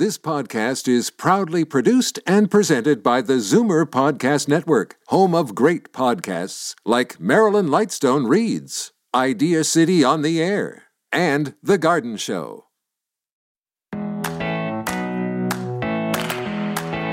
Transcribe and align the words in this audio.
This 0.00 0.16
podcast 0.16 0.88
is 0.88 1.10
proudly 1.10 1.62
produced 1.62 2.20
and 2.26 2.50
presented 2.50 3.02
by 3.02 3.20
the 3.20 3.34
Zoomer 3.34 3.84
Podcast 3.84 4.48
Network, 4.48 4.96
home 5.08 5.34
of 5.34 5.54
great 5.54 5.92
podcasts 5.92 6.74
like 6.86 7.20
Marilyn 7.20 7.66
Lightstone 7.66 8.26
Reads, 8.26 8.92
Idea 9.14 9.62
City 9.62 10.02
on 10.02 10.22
the 10.22 10.42
Air, 10.42 10.84
and 11.12 11.52
The 11.62 11.76
Garden 11.76 12.16
Show. 12.16 12.64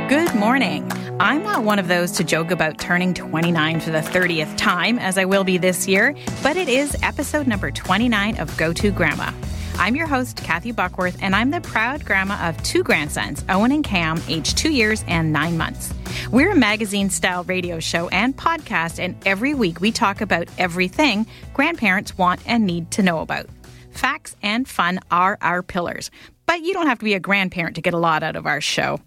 Good 0.07 0.33
morning. 0.33 0.89
I'm 1.19 1.43
not 1.43 1.65
one 1.65 1.79
of 1.79 1.89
those 1.89 2.13
to 2.13 2.23
joke 2.23 2.51
about 2.51 2.77
turning 2.77 3.13
29 3.13 3.81
for 3.81 3.91
the 3.91 3.99
30th 3.99 4.55
time, 4.55 4.97
as 4.97 5.17
I 5.17 5.25
will 5.25 5.43
be 5.43 5.57
this 5.57 5.89
year, 5.89 6.15
but 6.41 6.55
it 6.55 6.69
is 6.69 6.95
episode 7.03 7.47
number 7.47 7.69
29 7.69 8.37
of 8.37 8.55
Go 8.55 8.71
To 8.71 8.91
Grandma. 8.91 9.33
I'm 9.79 9.95
your 9.95 10.07
host, 10.07 10.37
Kathy 10.37 10.71
Buckworth, 10.71 11.17
and 11.21 11.35
I'm 11.35 11.51
the 11.51 11.61
proud 11.61 12.03
grandma 12.03 12.49
of 12.49 12.61
two 12.63 12.83
grandsons, 12.83 13.45
Owen 13.47 13.71
and 13.71 13.83
Cam, 13.83 14.19
aged 14.27 14.57
two 14.57 14.71
years 14.71 15.05
and 15.07 15.31
nine 15.31 15.55
months. 15.55 15.93
We're 16.31 16.51
a 16.51 16.55
magazine 16.55 17.11
style 17.11 17.43
radio 17.43 17.79
show 17.79 18.07
and 18.09 18.35
podcast, 18.35 18.97
and 18.97 19.15
every 19.23 19.53
week 19.53 19.79
we 19.79 19.91
talk 19.91 20.19
about 20.19 20.47
everything 20.57 21.27
grandparents 21.53 22.17
want 22.17 22.41
and 22.47 22.65
need 22.65 22.89
to 22.91 23.03
know 23.03 23.19
about. 23.19 23.45
Facts 23.91 24.35
and 24.41 24.67
fun 24.67 24.99
are 25.11 25.37
our 25.41 25.61
pillars, 25.61 26.09
but 26.47 26.61
you 26.61 26.73
don't 26.73 26.87
have 26.87 26.99
to 26.99 27.05
be 27.05 27.13
a 27.13 27.19
grandparent 27.19 27.75
to 27.75 27.81
get 27.81 27.93
a 27.93 27.99
lot 27.99 28.23
out 28.23 28.35
of 28.35 28.47
our 28.47 28.61
show. 28.61 28.99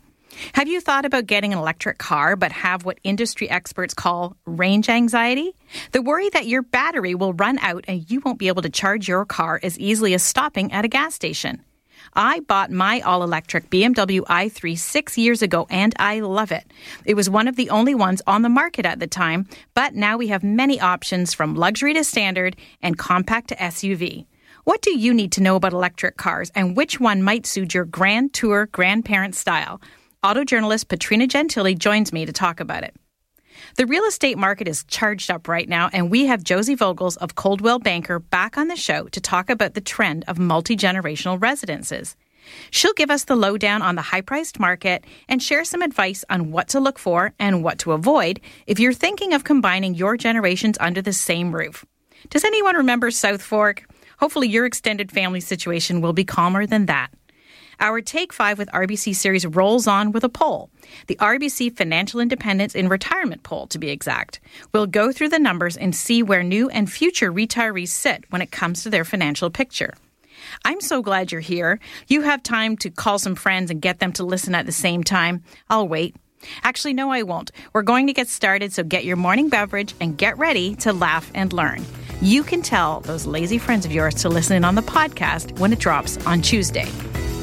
Have 0.55 0.69
you 0.69 0.81
thought 0.81 1.05
about 1.05 1.27
getting 1.27 1.53
an 1.53 1.59
electric 1.59 1.99
car 1.99 2.37
but 2.37 2.53
have 2.53 2.85
what 2.85 2.99
industry 3.05 3.49
experts 3.49 3.95
call 3.95 4.37
range 4.47 4.89
anxiety? 4.89 5.55
The 5.93 6.03
worry 6.03 6.29
that 6.31 6.47
your 6.47 6.63
battery 6.63 7.15
will 7.15 7.33
run 7.35 7.59
out 7.59 7.85
and 7.89 8.11
you 8.11 8.21
won't 8.21 8.39
be 8.39 8.49
able 8.49 8.63
to 8.63 8.71
charge 8.71 9.09
your 9.09 9.25
car 9.25 9.61
as 9.63 9.79
easily 9.79 10.15
as 10.15 10.23
stopping 10.23 10.73
at 10.73 10.85
a 10.85 10.89
gas 10.89 11.15
station. 11.15 11.65
I 12.15 12.41
bought 12.41 12.71
my 12.71 13.01
all 13.01 13.23
electric 13.23 13.71
BMW 13.71 14.21
i3 14.23 14.77
six 14.77 15.17
years 15.17 15.43
ago 15.43 15.67
and 15.71 15.95
I 15.99 16.21
love 16.21 16.51
it. 16.51 16.65
It 17.05 17.15
was 17.15 17.31
one 17.31 17.47
of 17.47 17.57
the 17.57 17.71
only 17.71 17.95
ones 17.95 18.23
on 18.27 18.43
the 18.43 18.49
market 18.49 18.87
at 18.87 18.99
the 18.99 19.07
time, 19.07 19.47
but 19.75 19.95
now 19.95 20.17
we 20.17 20.29
have 20.29 20.43
many 20.43 20.81
options 20.81 21.35
from 21.35 21.55
luxury 21.55 21.95
to 21.95 22.03
standard 22.03 22.57
and 22.83 22.99
compact 22.99 23.49
to 23.49 23.57
SUV. 23.57 24.27
What 24.65 24.83
do 24.83 24.99
you 24.99 25.15
need 25.15 25.33
to 25.33 25.43
know 25.43 25.57
about 25.57 25.73
electric 25.73 26.17
cars 26.17 26.51
and 26.55 26.77
which 26.77 26.99
one 26.99 27.23
might 27.23 27.47
suit 27.47 27.75
your 27.75 27.85
grand 27.85 28.33
tour 28.33 28.67
grandparent 28.67 29.35
style? 29.35 29.81
Auto 30.23 30.45
journalist 30.45 30.89
Petrina 30.89 31.27
Gentile 31.27 31.73
joins 31.73 32.13
me 32.13 32.27
to 32.27 32.33
talk 32.33 32.61
about 32.61 32.85
it. 32.85 32.95
The 33.77 33.87
real 33.87 34.05
estate 34.05 34.37
market 34.37 34.69
is 34.69 34.85
charged 34.85 35.31
up 35.31 35.49
right 35.49 35.67
now, 35.67 35.89
and 35.95 36.11
we 36.11 36.27
have 36.27 36.45
Josey 36.45 36.77
Vogels 36.77 37.17
of 37.17 37.37
Coldwell 37.37 37.79
Banker 37.79 38.19
back 38.19 38.59
on 38.59 38.69
the 38.69 38.77
show 38.77 39.05
to 39.05 39.21
talk 39.21 39.49
about 39.49 39.73
the 39.73 39.81
trend 39.81 40.27
of 40.29 40.39
multi 40.39 40.77
generational 40.77 41.41
residences. 41.41 42.17
She'll 42.71 42.93
give 42.93 43.11
us 43.11 43.25
the 43.25 43.35
lowdown 43.35 43.81
on 43.81 43.95
the 43.95 44.03
high 44.03 44.21
priced 44.21 44.61
market 44.61 45.05
and 45.27 45.43
share 45.43 45.65
some 45.65 45.81
advice 45.81 46.23
on 46.29 46.53
what 46.53 46.69
to 46.69 46.81
look 46.81 46.99
for 46.99 47.33
and 47.39 47.65
what 47.65 47.79
to 47.79 47.93
avoid 47.93 48.41
if 48.67 48.79
you're 48.79 48.93
thinking 48.93 49.33
of 49.33 49.45
combining 49.45 49.95
your 49.95 50.19
generations 50.19 50.77
under 50.81 51.01
the 51.01 51.15
same 51.15 51.55
roof. 51.55 51.83
Does 52.29 52.45
anyone 52.45 52.77
remember 52.77 53.09
Southfork? 53.09 53.85
Hopefully, 54.19 54.49
your 54.49 54.67
extended 54.67 55.11
family 55.11 55.41
situation 55.41 56.03
will 56.03 56.13
be 56.13 56.25
calmer 56.25 56.67
than 56.67 56.85
that. 56.87 57.11
Our 57.81 58.03
Take 58.03 58.35
5 58.35 58.59
with 58.59 58.69
RBC 58.73 59.15
series 59.15 59.47
rolls 59.47 59.87
on 59.87 60.13
with 60.13 60.23
a 60.23 60.29
poll. 60.29 60.69
The 61.07 61.17
RBC 61.17 61.79
Financial 61.79 62.21
Independence 62.21 62.75
in 62.75 62.89
Retirement 62.89 63.43
poll, 63.43 63.67
to 63.69 63.79
be 63.79 63.89
exact. 63.89 64.39
We'll 64.75 64.87
go 64.87 65.13
through 65.13 65.31
the 65.31 65.39
numbers 65.39 65.79
and 65.79 65.97
see 65.97 66.23
where 66.23 66.43
new 66.43 66.69
and 66.69 66.93
future 66.93 67.33
retirees 67.33 67.89
sit 67.89 68.25
when 68.29 68.43
it 68.43 68.51
comes 68.51 68.83
to 68.83 68.91
their 68.91 69.07
financial 69.07 69.49
picture. 69.49 69.95
I'm 70.63 70.83
so 70.83 71.01
glad 71.01 71.33
you're 71.33 71.41
here. 71.41 71.81
You 72.07 72.21
have 72.23 72.43
time 72.43 72.77
to 72.79 72.91
call 72.91 73.19
some 73.19 73.35
friends 73.35 73.71
and 73.71 73.81
get 73.81 73.99
them 73.99 74.13
to 74.13 74.25
listen 74.25 74.55
at 74.55 74.67
the 74.67 74.73
same 74.73 75.03
time. 75.03 75.43
I'll 75.71 75.89
wait. 75.89 76.15
Actually, 76.63 76.95
no, 76.95 77.11
I 77.11 77.23
won't. 77.23 77.51
We're 77.73 77.83
going 77.83 78.07
to 78.09 78.13
get 78.13 78.29
started, 78.29 78.75
so 78.75 78.83
get 78.83 79.07
your 79.07 79.17
morning 79.17 79.49
beverage 79.49 79.95
and 80.01 80.19
get 80.19 80.37
ready 80.37 80.75
to 80.77 80.93
laugh 80.93 81.31
and 81.35 81.51
learn. 81.53 81.85
You 82.21 82.43
can 82.43 82.61
tell 82.61 83.01
those 83.01 83.27
lazy 83.27 83.57
friends 83.57 83.87
of 83.87 83.93
yours 83.93 84.17
to 84.17 84.29
listen 84.29 84.57
in 84.57 84.65
on 84.65 84.75
the 84.75 84.83
podcast 84.83 85.59
when 85.59 85.73
it 85.73 85.79
drops 85.79 86.19
on 86.27 86.43
Tuesday. 86.43 86.89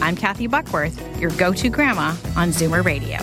I'm 0.02 0.16
Kathy 0.16 0.48
Buckworth, 0.48 1.20
your 1.20 1.32
go 1.32 1.54
to 1.54 1.70
grandma 1.70 2.16
on 2.36 2.50
Zoomer 2.50 2.84
Radio. 2.84 3.18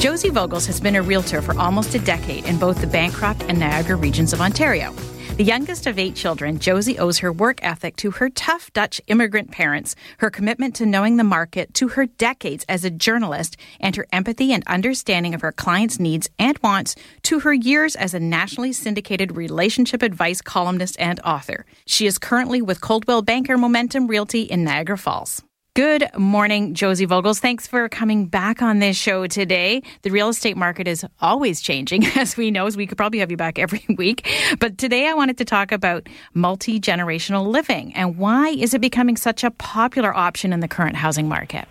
Josey 0.00 0.28
Vogels 0.28 0.66
has 0.66 0.80
been 0.80 0.96
a 0.96 1.02
realtor 1.02 1.40
for 1.40 1.58
almost 1.58 1.94
a 1.94 1.98
decade 1.98 2.44
in 2.44 2.58
both 2.58 2.78
the 2.82 2.86
Bancroft 2.86 3.44
and 3.44 3.58
Niagara 3.58 3.96
regions 3.96 4.34
of 4.34 4.40
Ontario. 4.42 4.94
The 5.36 5.42
youngest 5.42 5.88
of 5.88 5.98
eight 5.98 6.14
children, 6.14 6.60
Josey 6.60 6.96
owes 6.96 7.18
her 7.18 7.32
work 7.32 7.58
ethic 7.60 7.96
to 7.96 8.12
her 8.12 8.30
tough 8.30 8.72
Dutch 8.72 9.00
immigrant 9.08 9.50
parents, 9.50 9.96
her 10.18 10.30
commitment 10.30 10.76
to 10.76 10.86
knowing 10.86 11.16
the 11.16 11.24
market, 11.24 11.74
to 11.74 11.88
her 11.88 12.06
decades 12.06 12.64
as 12.68 12.84
a 12.84 12.90
journalist, 12.90 13.56
and 13.80 13.96
her 13.96 14.06
empathy 14.12 14.52
and 14.52 14.62
understanding 14.68 15.34
of 15.34 15.40
her 15.40 15.50
clients' 15.50 15.98
needs 15.98 16.30
and 16.38 16.56
wants, 16.58 16.94
to 17.22 17.40
her 17.40 17.52
years 17.52 17.96
as 17.96 18.14
a 18.14 18.20
nationally 18.20 18.72
syndicated 18.72 19.36
relationship 19.36 20.02
advice 20.02 20.40
columnist 20.40 20.94
and 21.00 21.18
author. 21.24 21.66
She 21.84 22.06
is 22.06 22.16
currently 22.16 22.62
with 22.62 22.80
Coldwell 22.80 23.22
Banker 23.22 23.58
Momentum 23.58 24.06
Realty 24.06 24.42
in 24.42 24.62
Niagara 24.62 24.96
Falls. 24.96 25.42
Good 25.74 26.08
morning, 26.16 26.72
Josey 26.72 27.04
Vogels. 27.04 27.40
Thanks 27.40 27.66
for 27.66 27.88
coming 27.88 28.26
back 28.26 28.62
on 28.62 28.78
this 28.78 28.96
show 28.96 29.26
today. 29.26 29.82
The 30.02 30.10
real 30.10 30.28
estate 30.28 30.56
market 30.56 30.86
is 30.86 31.04
always 31.20 31.60
changing, 31.60 32.06
as 32.16 32.36
we 32.36 32.52
know, 32.52 32.66
as 32.66 32.76
we 32.76 32.86
could 32.86 32.96
probably 32.96 33.18
have 33.18 33.32
you 33.32 33.36
back 33.36 33.58
every 33.58 33.84
week. 33.98 34.24
But 34.60 34.78
today 34.78 35.08
I 35.08 35.14
wanted 35.14 35.36
to 35.38 35.44
talk 35.44 35.72
about 35.72 36.08
multi 36.32 36.78
generational 36.78 37.48
living 37.48 37.92
and 37.96 38.16
why 38.16 38.50
is 38.50 38.72
it 38.72 38.80
becoming 38.82 39.16
such 39.16 39.42
a 39.42 39.50
popular 39.50 40.16
option 40.16 40.52
in 40.52 40.60
the 40.60 40.68
current 40.68 40.94
housing 40.94 41.28
market? 41.28 41.66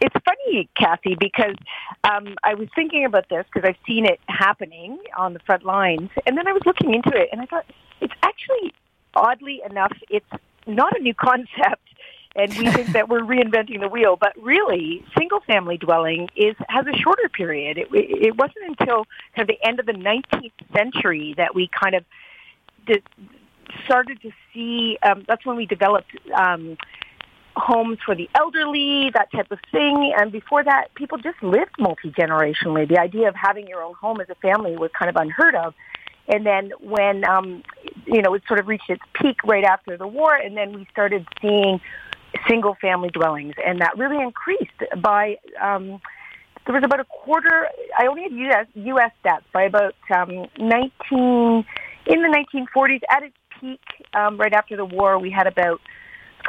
It's 0.00 0.16
funny, 0.24 0.70
Kathy, 0.74 1.14
because 1.20 1.56
um, 2.04 2.34
I 2.42 2.54
was 2.54 2.68
thinking 2.74 3.04
about 3.04 3.28
this 3.28 3.44
because 3.52 3.68
I've 3.68 3.86
seen 3.86 4.06
it 4.06 4.20
happening 4.30 4.98
on 5.18 5.34
the 5.34 5.40
front 5.40 5.66
lines, 5.66 6.08
and 6.24 6.38
then 6.38 6.48
I 6.48 6.52
was 6.52 6.62
looking 6.64 6.94
into 6.94 7.14
it, 7.14 7.28
and 7.30 7.42
I 7.42 7.44
thought 7.44 7.66
it's 8.00 8.14
actually, 8.22 8.72
oddly 9.12 9.60
enough, 9.68 9.92
it's 10.08 10.24
not 10.66 10.98
a 10.98 11.02
new 11.02 11.12
concept 11.20 11.91
and 12.34 12.52
we 12.56 12.70
think 12.70 12.92
that 12.92 13.08
we're 13.08 13.20
reinventing 13.20 13.80
the 13.80 13.88
wheel. 13.88 14.16
But 14.16 14.32
really, 14.40 15.04
single-family 15.16 15.78
dwelling 15.78 16.28
is 16.36 16.56
has 16.68 16.86
a 16.86 16.96
shorter 16.96 17.28
period. 17.28 17.78
It, 17.78 17.88
it 17.92 18.36
wasn't 18.36 18.78
until 18.78 19.06
kind 19.36 19.48
of 19.48 19.56
the 19.56 19.66
end 19.66 19.80
of 19.80 19.86
the 19.86 19.92
19th 19.92 20.52
century 20.74 21.34
that 21.36 21.54
we 21.54 21.68
kind 21.68 21.94
of 21.94 22.04
did, 22.86 23.02
started 23.84 24.20
to 24.22 24.30
see. 24.52 24.98
Um, 25.02 25.24
that's 25.28 25.44
when 25.44 25.56
we 25.56 25.66
developed. 25.66 26.10
Um, 26.34 26.76
homes 27.54 27.98
for 28.04 28.14
the 28.14 28.30
elderly, 28.34 29.10
that 29.12 29.30
type 29.30 29.50
of 29.50 29.58
thing. 29.70 30.14
And 30.16 30.32
before 30.32 30.64
that, 30.64 30.88
people 30.94 31.18
just 31.18 31.42
lived 31.42 31.74
multi-generationally. 31.78 32.88
The 32.88 32.98
idea 32.98 33.28
of 33.28 33.34
having 33.34 33.68
your 33.68 33.82
own 33.82 33.94
home 33.94 34.22
as 34.22 34.30
a 34.30 34.34
family 34.36 34.76
was 34.76 34.90
kind 34.98 35.10
of 35.10 35.16
unheard 35.16 35.54
of. 35.54 35.74
And 36.28 36.46
then 36.46 36.72
when, 36.80 37.28
um, 37.28 37.62
you 38.06 38.22
know, 38.22 38.34
it 38.34 38.42
sort 38.46 38.60
of 38.60 38.68
reached 38.68 38.88
its 38.88 39.02
peak 39.14 39.36
right 39.44 39.64
after 39.64 39.96
the 39.96 40.06
war, 40.06 40.34
and 40.34 40.56
then 40.56 40.72
we 40.72 40.86
started 40.90 41.26
seeing 41.40 41.80
single 42.48 42.76
family 42.80 43.10
dwellings, 43.10 43.54
and 43.64 43.80
that 43.80 43.96
really 43.96 44.22
increased 44.22 44.70
by. 45.00 45.36
Um, 45.60 46.00
there 46.64 46.74
was 46.76 46.84
about 46.84 47.00
a 47.00 47.04
quarter. 47.04 47.68
I 47.98 48.06
only 48.06 48.22
had 48.22 48.32
U.S. 48.32 48.66
U.S. 48.74 49.10
stats 49.24 49.42
by 49.52 49.64
about 49.64 49.94
um, 50.14 50.46
19 50.58 51.64
in 52.06 52.22
the 52.22 52.46
1940s. 52.76 53.00
At 53.10 53.24
its 53.24 53.36
peak, 53.60 53.80
um, 54.14 54.38
right 54.38 54.52
after 54.52 54.76
the 54.76 54.84
war, 54.84 55.18
we 55.18 55.30
had 55.30 55.48
about 55.48 55.80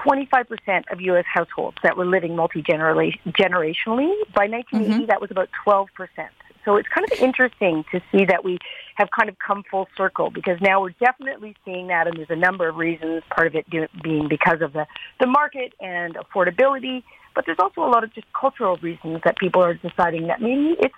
25% 0.06 0.84
of 0.92 1.02
U.S. 1.02 1.26
households 1.32 1.78
that 1.84 1.98
were 1.98 2.06
living 2.06 2.36
multi 2.36 2.62
generationally. 2.62 4.14
By 4.36 4.48
1980, 4.48 4.90
mm-hmm. 4.90 5.06
that 5.08 5.20
was 5.20 5.32
about 5.32 5.50
12%. 5.66 5.88
So 6.66 6.78
it's 6.78 6.88
kind 6.88 7.06
of 7.12 7.20
interesting 7.20 7.84
to 7.92 8.02
see 8.12 8.26
that 8.26 8.44
we 8.44 8.58
have 8.96 9.10
kind 9.12 9.30
of 9.30 9.38
come 9.40 9.64
full 9.70 9.88
circle 9.98 10.30
because 10.30 10.60
now 10.62 10.82
we're 10.82 10.96
definitely 11.00 11.56
seeing 11.66 11.88
that, 11.88 12.08
and 12.08 12.18
there's 12.18 12.30
a 12.30 12.36
number 12.36 12.70
of 12.70 12.78
reasons. 12.78 13.24
Part 13.30 13.48
of 13.48 13.56
it 13.56 13.66
being 14.02 14.28
because 14.30 14.62
of 14.62 14.74
the 14.74 14.86
the 15.20 15.28
market 15.28 15.74
and 15.80 16.16
affordability, 16.16 17.04
but 17.36 17.46
there's 17.46 17.60
also 17.60 17.82
a 17.82 17.92
lot 17.92 18.04
of 18.04 18.14
just 18.14 18.28
cultural 18.40 18.78
reasons 18.78 19.22
that 19.26 19.38
people 19.38 19.62
are 19.62 19.74
deciding 19.74 20.28
that 20.28 20.42
maybe 20.42 20.76
it's 20.80 20.96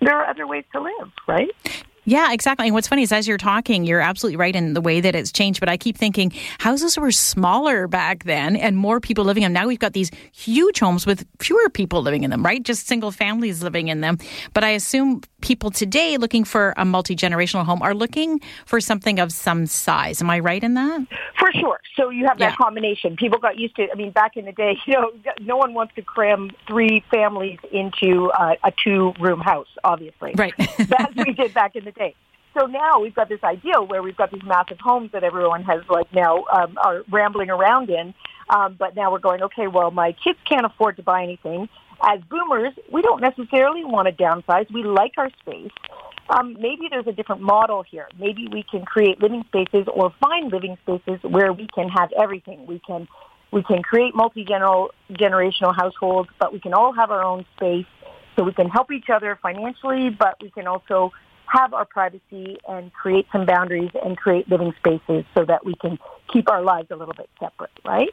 there 0.00 0.16
are 0.18 0.26
other 0.26 0.46
ways 0.46 0.64
to 0.72 0.80
live, 0.80 1.10
right? 1.26 1.50
Yeah, 2.04 2.32
exactly. 2.32 2.66
And 2.66 2.74
what's 2.74 2.88
funny 2.88 3.02
is 3.02 3.12
as 3.12 3.26
you're 3.26 3.38
talking, 3.38 3.84
you're 3.84 4.00
absolutely 4.00 4.36
right 4.36 4.54
in 4.54 4.74
the 4.74 4.80
way 4.80 5.00
that 5.00 5.14
it's 5.14 5.32
changed. 5.32 5.60
But 5.60 5.68
I 5.68 5.76
keep 5.76 5.96
thinking 5.96 6.32
houses 6.58 6.98
were 6.98 7.12
smaller 7.12 7.86
back 7.88 8.24
then 8.24 8.56
and 8.56 8.76
more 8.76 9.00
people 9.00 9.24
living 9.24 9.42
in 9.42 9.52
them. 9.52 9.62
Now 9.62 9.68
we've 9.68 9.78
got 9.78 9.92
these 9.92 10.10
huge 10.32 10.80
homes 10.80 11.06
with 11.06 11.26
fewer 11.38 11.68
people 11.70 12.02
living 12.02 12.24
in 12.24 12.30
them, 12.30 12.44
right? 12.44 12.62
Just 12.62 12.86
single 12.86 13.10
families 13.10 13.62
living 13.62 13.88
in 13.88 14.00
them. 14.00 14.18
But 14.52 14.64
I 14.64 14.70
assume 14.70 15.22
people 15.40 15.70
today 15.70 16.16
looking 16.16 16.44
for 16.44 16.74
a 16.76 16.84
multi 16.84 17.14
generational 17.16 17.64
home 17.64 17.82
are 17.82 17.94
looking 17.94 18.40
for 18.66 18.80
something 18.80 19.18
of 19.18 19.32
some 19.32 19.66
size. 19.66 20.20
Am 20.20 20.30
I 20.30 20.40
right 20.40 20.62
in 20.62 20.74
that? 20.74 21.06
For 21.38 21.52
sure. 21.52 21.80
So 21.96 22.10
you 22.10 22.26
have 22.26 22.38
that 22.38 22.52
yeah. 22.52 22.56
combination. 22.56 23.16
People 23.16 23.38
got 23.38 23.58
used 23.58 23.76
to. 23.76 23.86
I 23.90 23.94
mean, 23.94 24.10
back 24.10 24.36
in 24.36 24.44
the 24.44 24.52
day, 24.52 24.76
you 24.86 24.94
know, 24.94 25.12
no 25.40 25.56
one 25.56 25.74
wants 25.74 25.94
to 25.94 26.02
cram 26.02 26.50
three 26.66 27.04
families 27.10 27.58
into 27.72 28.30
uh, 28.30 28.54
a 28.64 28.72
two 28.82 29.12
room 29.20 29.40
house. 29.40 29.68
Obviously, 29.84 30.32
right? 30.36 30.54
As 30.58 31.14
we 31.16 31.32
did 31.32 31.54
back 31.54 31.76
in 31.76 31.84
the 31.84 31.92
day. 31.94 32.14
so 32.58 32.66
now 32.66 33.00
we've 33.00 33.14
got 33.14 33.28
this 33.28 33.42
idea 33.42 33.80
where 33.80 34.02
we've 34.02 34.16
got 34.16 34.30
these 34.30 34.42
massive 34.44 34.78
homes 34.78 35.10
that 35.12 35.24
everyone 35.24 35.62
has 35.64 35.82
like 35.88 36.12
now 36.12 36.44
um, 36.52 36.76
are 36.78 37.02
rambling 37.10 37.50
around 37.50 37.90
in. 37.90 38.14
Um, 38.50 38.76
but 38.78 38.94
now 38.94 39.10
we're 39.10 39.20
going, 39.20 39.42
okay, 39.42 39.68
well, 39.68 39.90
my 39.90 40.12
kids 40.12 40.38
can't 40.48 40.66
afford 40.66 40.96
to 40.96 41.02
buy 41.02 41.22
anything. 41.22 41.68
As 42.02 42.20
boomers, 42.28 42.74
we 42.92 43.00
don't 43.00 43.20
necessarily 43.20 43.84
want 43.84 44.06
to 44.08 44.12
downsize. 44.12 44.70
We 44.70 44.82
like 44.82 45.12
our 45.16 45.30
space. 45.40 45.70
Um, 46.28 46.54
maybe 46.60 46.88
there's 46.90 47.06
a 47.06 47.12
different 47.12 47.42
model 47.42 47.82
here. 47.82 48.08
Maybe 48.18 48.48
we 48.50 48.62
can 48.62 48.84
create 48.84 49.20
living 49.20 49.44
spaces 49.48 49.86
or 49.92 50.12
find 50.20 50.50
living 50.50 50.76
spaces 50.82 51.22
where 51.22 51.52
we 51.52 51.68
can 51.74 51.88
have 51.88 52.10
everything. 52.12 52.66
We 52.66 52.80
can 52.80 53.08
we 53.50 53.62
can 53.62 53.82
create 53.82 54.14
multi 54.16 54.44
generational 54.44 55.74
households, 55.76 56.28
but 56.40 56.52
we 56.52 56.58
can 56.58 56.74
all 56.74 56.92
have 56.92 57.10
our 57.10 57.22
own 57.22 57.44
space. 57.56 57.86
So 58.36 58.42
we 58.42 58.52
can 58.52 58.68
help 58.68 58.90
each 58.90 59.10
other 59.10 59.38
financially, 59.40 60.10
but 60.10 60.34
we 60.42 60.50
can 60.50 60.66
also 60.66 61.12
have 61.54 61.72
our 61.72 61.84
privacy 61.84 62.58
and 62.68 62.92
create 62.92 63.26
some 63.32 63.46
boundaries 63.46 63.90
and 64.04 64.16
create 64.16 64.48
living 64.48 64.72
spaces 64.78 65.24
so 65.34 65.44
that 65.44 65.64
we 65.64 65.74
can 65.76 65.98
keep 66.32 66.50
our 66.50 66.62
lives 66.62 66.90
a 66.90 66.96
little 66.96 67.14
bit 67.14 67.28
separate, 67.38 67.70
right? 67.84 68.08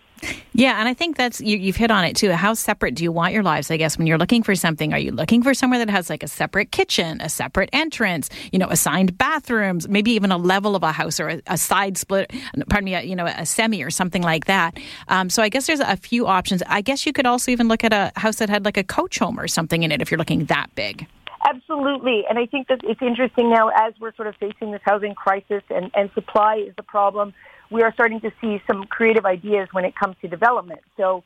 Yeah, 0.54 0.80
and 0.80 0.88
I 0.88 0.94
think 0.94 1.18
that's 1.18 1.42
you, 1.42 1.58
you've 1.58 1.76
hit 1.78 1.90
on 1.90 2.04
it 2.04 2.16
too. 2.16 2.32
How 2.32 2.54
separate 2.54 2.94
do 2.94 3.04
you 3.04 3.12
want 3.12 3.34
your 3.34 3.42
lives? 3.42 3.72
I 3.72 3.78
guess 3.78 3.98
when 3.98 4.06
you're 4.06 4.20
looking 4.20 4.44
for 4.44 4.54
something, 4.54 4.94
are 4.94 5.00
you 5.00 5.12
looking 5.12 5.42
for 5.42 5.54
somewhere 5.54 5.80
that 5.80 5.90
has 5.90 6.10
like 6.10 6.22
a 6.22 6.28
separate 6.28 6.72
kitchen, 6.72 7.20
a 7.22 7.30
separate 7.30 7.70
entrance, 7.74 8.30
you 8.52 8.60
know, 8.60 8.68
assigned 8.70 9.18
bathrooms, 9.18 9.88
maybe 9.88 10.12
even 10.12 10.32
a 10.32 10.38
level 10.38 10.76
of 10.76 10.84
a 10.84 10.92
house 10.92 11.20
or 11.20 11.30
a, 11.30 11.42
a 11.48 11.58
side 11.58 11.98
split? 11.98 12.32
Pardon 12.70 12.86
me, 12.86 12.96
a, 12.96 13.02
you 13.02 13.16
know, 13.16 13.26
a 13.26 13.46
semi 13.46 13.82
or 13.82 13.90
something 13.90 14.22
like 14.22 14.46
that. 14.46 14.78
Um, 15.08 15.30
so 15.30 15.42
I 15.42 15.50
guess 15.50 15.66
there's 15.66 15.80
a 15.80 15.98
few 15.98 16.28
options. 16.28 16.62
I 16.68 16.82
guess 16.82 17.06
you 17.06 17.14
could 17.14 17.26
also 17.26 17.50
even 17.50 17.68
look 17.68 17.84
at 17.84 17.94
a 17.94 18.12
house 18.18 18.36
that 18.36 18.50
had 18.50 18.66
like 18.66 18.78
a 18.78 18.84
coach 18.84 19.18
home 19.18 19.40
or 19.40 19.48
something 19.48 19.82
in 19.84 19.92
it 19.92 20.02
if 20.02 20.12
you're 20.12 20.20
looking 20.20 20.46
that 20.46 20.74
big. 20.76 21.08
Absolutely. 21.48 22.24
And 22.30 22.38
I 22.38 22.46
think 22.46 22.68
that 22.68 22.82
it's 22.84 23.02
interesting 23.02 23.50
now 23.50 23.70
as 23.70 23.94
we're 24.00 24.14
sort 24.16 24.28
of 24.28 24.36
facing 24.36 24.72
this 24.72 24.82
housing 24.84 25.16
crisis 25.16 25.64
and, 25.70 25.92
and 25.94 26.12
supply 26.14 26.58
is 26.58 26.76
the 26.76 26.84
problem, 26.84 27.34
we 27.72 27.82
are 27.84 27.94
starting 27.94 28.22
to 28.22 28.32
see 28.42 28.62
some 28.68 28.86
creative 28.86 29.26
ideas 29.26 29.70
when 29.72 29.86
it 29.86 29.96
comes 29.96 30.16
to 30.22 30.28
development. 30.28 30.82
So 30.98 31.24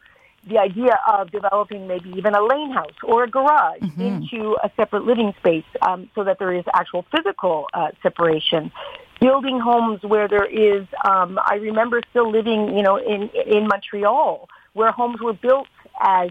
the 0.47 0.59
idea 0.59 1.00
of 1.07 1.31
developing 1.31 1.88
maybe 1.88 2.09
even 2.15 2.35
a 2.35 2.44
lane 2.44 2.71
house 2.71 2.94
or 3.03 3.23
a 3.23 3.29
garage 3.29 3.81
mm-hmm. 3.81 4.01
into 4.01 4.56
a 4.63 4.69
separate 4.77 5.03
living 5.03 5.33
space 5.39 5.65
um, 5.81 6.09
so 6.13 6.23
that 6.23 6.38
there 6.39 6.53
is 6.53 6.63
actual 6.73 7.06
physical 7.15 7.68
uh, 7.73 7.88
separation. 8.03 8.71
Building 9.19 9.59
homes 9.59 10.03
where 10.03 10.27
there 10.27 10.45
is, 10.45 10.85
um, 11.09 11.39
I 11.44 11.56
remember 11.56 12.01
still 12.11 12.29
living, 12.29 12.77
you 12.77 12.83
know, 12.83 12.97
in, 12.97 13.29
in 13.47 13.68
Montreal 13.68 14.47
where 14.73 14.91
homes 14.91 15.19
were 15.21 15.33
built 15.33 15.68
as 16.00 16.29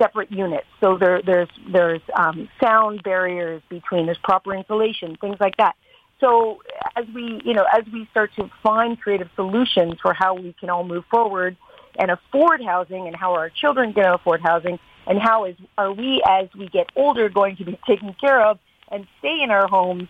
separate 0.00 0.32
units. 0.32 0.66
So 0.80 0.96
there, 0.98 1.20
there's 1.22 1.48
there's 1.70 2.00
um, 2.14 2.48
sound 2.62 3.02
barriers 3.02 3.62
between. 3.68 4.06
There's 4.06 4.18
proper 4.22 4.54
insulation, 4.54 5.16
things 5.20 5.36
like 5.40 5.56
that. 5.58 5.76
So 6.20 6.62
as 6.96 7.04
we 7.14 7.40
you 7.44 7.54
know 7.54 7.64
as 7.72 7.84
we 7.92 8.06
start 8.10 8.30
to 8.36 8.50
find 8.62 9.00
creative 9.00 9.28
solutions 9.36 9.94
for 10.02 10.12
how 10.12 10.34
we 10.34 10.54
can 10.58 10.70
all 10.70 10.84
move 10.84 11.04
forward 11.10 11.56
and 11.98 12.10
afford 12.10 12.62
housing, 12.62 13.06
and 13.06 13.16
how 13.16 13.34
our 13.34 13.50
children 13.50 13.92
can 13.92 14.06
afford 14.06 14.40
housing, 14.40 14.78
and 15.06 15.18
how 15.20 15.44
is 15.44 15.56
are 15.76 15.92
we 15.92 16.22
as 16.26 16.48
we 16.56 16.68
get 16.68 16.86
older 16.96 17.28
going 17.28 17.56
to 17.56 17.64
be 17.64 17.78
taken 17.86 18.14
care 18.20 18.44
of 18.44 18.58
and 18.90 19.06
stay 19.18 19.40
in 19.42 19.50
our 19.50 19.68
homes. 19.68 20.08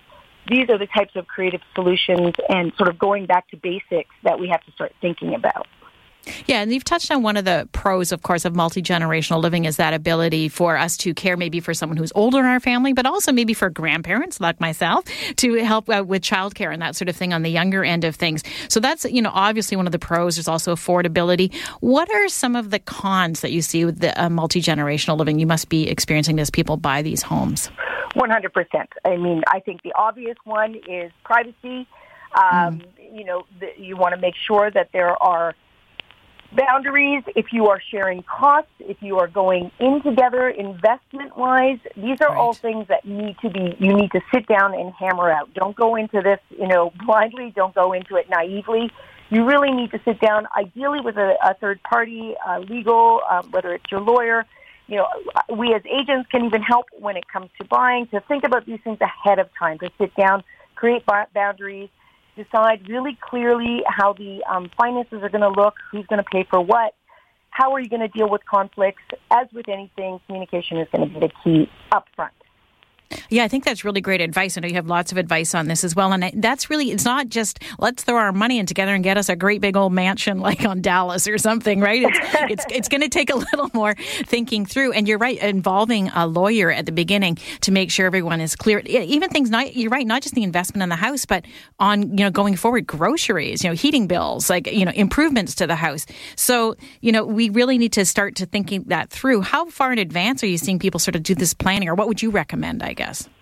These 0.49 0.71
are 0.71 0.79
the 0.79 0.87
types 0.87 1.15
of 1.17 1.27
creative 1.27 1.61
solutions 1.75 2.35
and 2.49 2.73
sort 2.77 2.89
of 2.89 2.99
going 2.99 3.27
back 3.27 3.49
to 3.51 3.57
basics 3.57 4.11
that 4.25 4.41
we 4.41 4.49
have 4.49 4.65
to 4.65 4.73
start 4.73 4.93
thinking 5.01 5.35
about. 5.35 5.67
Yeah, 6.47 6.63
and 6.63 6.73
you've 6.73 6.85
touched 6.85 7.11
on 7.11 7.23
one 7.23 7.37
of 7.37 7.45
the 7.45 7.69
pros, 7.73 8.13
of 8.13 8.23
course, 8.23 8.45
of 8.45 8.55
multi 8.55 8.83
generational 8.83 9.43
living 9.43 9.65
is 9.65 9.77
that 9.77 9.95
ability 9.95 10.49
for 10.49 10.77
us 10.77 10.97
to 10.99 11.15
care 11.15 11.37
maybe 11.37 11.61
for 11.61 11.75
someone 11.75 11.97
who's 11.97 12.13
older 12.15 12.39
in 12.39 12.45
our 12.45 12.61
family, 12.61 12.93
but 12.93 13.07
also 13.07 13.33
maybe 13.33 13.55
for 13.55 13.71
grandparents 13.71 14.41
like 14.41 14.61
myself 14.61 15.05
to 15.37 15.55
help 15.65 15.89
uh, 15.89 16.05
with 16.07 16.23
childcare 16.23 16.73
and 16.73 16.83
that 16.83 16.97
sort 16.97 17.09
of 17.09 17.17
thing 17.17 17.33
on 17.33 17.43
the 17.43 17.51
younger 17.51 17.85
end 17.85 18.05
of 18.05 18.17
things. 18.17 18.43
So 18.69 18.81
that's, 18.81 19.05
you 19.05 19.23
know, 19.23 19.31
obviously 19.33 19.77
one 19.77 19.87
of 19.87 19.93
the 19.93 19.99
pros. 19.99 20.37
There's 20.37 20.49
also 20.49 20.75
affordability. 20.75 21.55
What 21.81 22.11
are 22.11 22.29
some 22.29 22.57
of 22.57 22.71
the 22.71 22.79
cons 22.79 23.41
that 23.41 23.53
you 23.53 23.63
see 23.63 23.85
with 23.85 24.01
the 24.01 24.23
uh, 24.23 24.29
multi 24.29 24.61
generational 24.61 25.19
living 25.19 25.39
you 25.39 25.47
must 25.47 25.69
be 25.69 25.89
experiencing 25.89 26.39
as 26.41 26.51
people 26.51 26.77
buy 26.77 27.03
these 27.03 27.23
homes? 27.23 27.71
100%. 28.15 28.87
I 29.05 29.17
mean, 29.17 29.43
I 29.47 29.61
think 29.61 29.83
the 29.83 29.93
obvious 29.95 30.37
one 30.45 30.75
is 30.89 31.13
privacy. 31.25 31.87
Um, 32.35 32.81
mm. 32.81 32.85
You 33.13 33.25
know, 33.25 33.47
the, 33.59 33.69
you 33.77 33.97
want 33.97 34.15
to 34.15 34.21
make 34.21 34.35
sure 34.37 34.71
that 34.71 34.91
there 34.93 35.21
are 35.23 35.55
boundaries, 36.53 37.23
if 37.37 37.53
you 37.53 37.69
are 37.69 37.81
sharing 37.91 38.23
costs, 38.23 38.71
if 38.81 38.97
you 39.01 39.19
are 39.19 39.29
going 39.29 39.71
in 39.79 40.03
together 40.03 40.49
investment 40.49 41.37
wise, 41.37 41.79
these 41.97 42.21
are 42.21 42.29
right. 42.29 42.39
all 42.39 42.55
things 42.55 42.89
that 42.89 43.05
need 43.05 43.37
to 43.43 43.51
be, 43.51 43.77
you 43.79 43.95
need 43.95 44.11
to 44.13 44.21
sit 44.33 44.47
down 44.47 44.75
and 44.75 44.93
hammer 44.95 45.31
out. 45.31 45.53
Don't 45.55 45.77
go 45.77 45.97
into 45.97 46.21
this, 46.23 46.41
you 46.51 46.67
know, 46.67 46.93
blindly. 47.05 47.53
Don't 47.55 47.75
go 47.75 47.93
into 47.93 48.17
it 48.17 48.29
naively. 48.29 48.91
You 49.31 49.45
really 49.45 49.71
need 49.71 49.93
to 49.93 50.01
sit 50.05 50.21
down, 50.21 50.49
ideally 50.59 51.01
with 51.01 51.17
a, 51.17 51.35
a 51.43 51.55
third 51.55 51.81
party, 51.85 52.35
uh, 52.47 52.59
legal, 52.59 53.21
um, 53.31 53.51
whether 53.53 53.73
it's 53.73 53.85
your 53.91 54.01
lawyer. 54.01 54.45
You 54.89 54.97
know, 54.97 55.07
we 55.57 55.73
as 55.73 55.83
agents 55.87 56.29
can 56.33 56.45
even 56.45 56.63
help 56.63 56.87
when 56.99 57.17
it 57.17 57.29
comes 57.29 57.49
to 57.61 57.65
buying 57.65 58.09
to 58.09 58.21
think 58.27 58.43
about 58.43 58.67
these 58.67 58.81
things 58.83 58.99
ahead 59.01 59.39
of 59.39 59.49
time, 59.57 59.79
to 59.79 59.91
sit 59.99 60.13
down, 60.17 60.43
create 60.75 61.05
boundaries, 61.33 61.91
decide 62.37 62.89
really 62.89 63.19
clearly 63.21 63.83
how 63.87 64.13
the 64.13 64.43
um, 64.51 64.71
finances 64.77 65.23
are 65.23 65.29
going 65.29 65.43
to 65.43 65.51
look, 65.51 65.75
who's 65.91 66.07
going 66.07 66.23
to 66.23 66.31
pay 66.31 66.47
for 66.49 66.61
what, 66.61 66.95
how 67.51 67.73
are 67.73 67.81
you 67.81 67.89
going 67.89 68.01
to 68.01 68.09
deal 68.09 68.29
with 68.29 68.43
conflicts. 68.47 69.03
As 69.31 69.47
with 69.53 69.69
anything, 69.69 70.21
communication 70.27 70.79
is 70.79 70.89
going 70.95 71.09
to 71.09 71.15
be 71.15 71.27
the 71.27 71.33
key 71.43 71.71
up 71.93 72.07
front. 72.17 72.33
Yeah, 73.29 73.45
I 73.45 73.49
think 73.49 73.65
that's 73.65 73.85
really 73.85 74.01
great 74.01 74.21
advice. 74.21 74.57
I 74.57 74.61
know 74.61 74.69
you 74.69 74.75
have 74.75 74.87
lots 74.87 75.11
of 75.13 75.19
advice 75.19 75.55
on 75.55 75.67
this 75.67 75.85
as 75.85 75.97
well. 75.97 76.13
And 76.13 76.31
that's 76.35 76.71
really, 76.71 76.91
it's 76.91 77.05
not 77.05 77.29
just 77.29 77.59
let's 77.79 78.05
throw 78.05 78.17
our 78.17 78.33
money 78.33 78.59
in 78.59 78.67
together 78.67 78.95
and 78.95 79.03
get 79.03 79.17
us 79.17 79.29
a 79.29 79.37
great 79.37 79.61
big 79.61 79.77
old 79.77 79.93
mansion 79.93 80.41
like 80.51 80.65
on 80.65 80.81
Dallas 80.81 81.27
or 81.27 81.39
something, 81.39 81.81
right? 81.81 82.03
It's, 82.03 82.19
it's, 82.51 82.65
it's 82.71 82.89
going 82.89 83.01
to 83.01 83.09
take 83.09 83.31
a 83.31 83.37
little 83.37 83.71
more 83.75 83.95
thinking 84.25 84.65
through. 84.67 84.93
And 84.93 85.09
you're 85.09 85.19
right, 85.19 85.39
involving 85.39 86.09
a 86.09 86.27
lawyer 86.27 86.71
at 86.71 86.87
the 86.87 86.93
beginning 86.93 87.39
to 87.63 87.73
make 87.73 87.91
sure 87.91 88.07
everyone 88.07 88.41
is 88.41 88.55
clear. 88.57 88.81
Even 88.81 89.31
things 89.31 89.51
not, 89.51 89.75
you're 89.77 89.91
right, 89.91 90.07
not 90.07 90.23
just 90.23 90.35
the 90.35 90.43
investment 90.43 90.83
in 90.83 90.89
the 90.89 90.97
house, 90.97 91.27
but 91.27 91.45
on, 91.79 92.17
you 92.17 92.25
know, 92.25 92.31
going 92.31 92.57
forward, 92.57 92.87
groceries, 92.87 93.65
you 93.65 93.71
know, 93.71 93.75
heating 93.75 94.07
bills, 94.07 94.49
like, 94.49 94.67
you 94.71 94.85
know, 94.85 94.93
improvements 94.95 95.55
to 95.57 95.67
the 95.67 95.77
house. 95.77 96.07
So, 96.37 96.77
you 97.01 97.13
know, 97.13 97.25
we 97.25 97.51
really 97.51 97.79
need 97.79 97.93
to 97.95 98.05
start 98.05 98.37
to 98.37 98.47
thinking 98.47 98.85
that 98.89 99.11
through. 99.11 99.43
How 99.43 99.69
far 99.69 99.93
in 99.93 99.99
advance 99.99 100.43
are 100.43 100.47
you 100.47 100.59
seeing 100.59 100.79
people 100.79 101.01
sort 101.01 101.17
of 101.17 101.23
do 101.23 101.35
this 101.35 101.55
planning 101.55 101.89
or 101.89 101.95
what 101.95 102.09
would 102.09 102.23
you 102.23 102.31
recommend, 102.31 102.83
I 102.83 102.93
guess? 102.93 103.00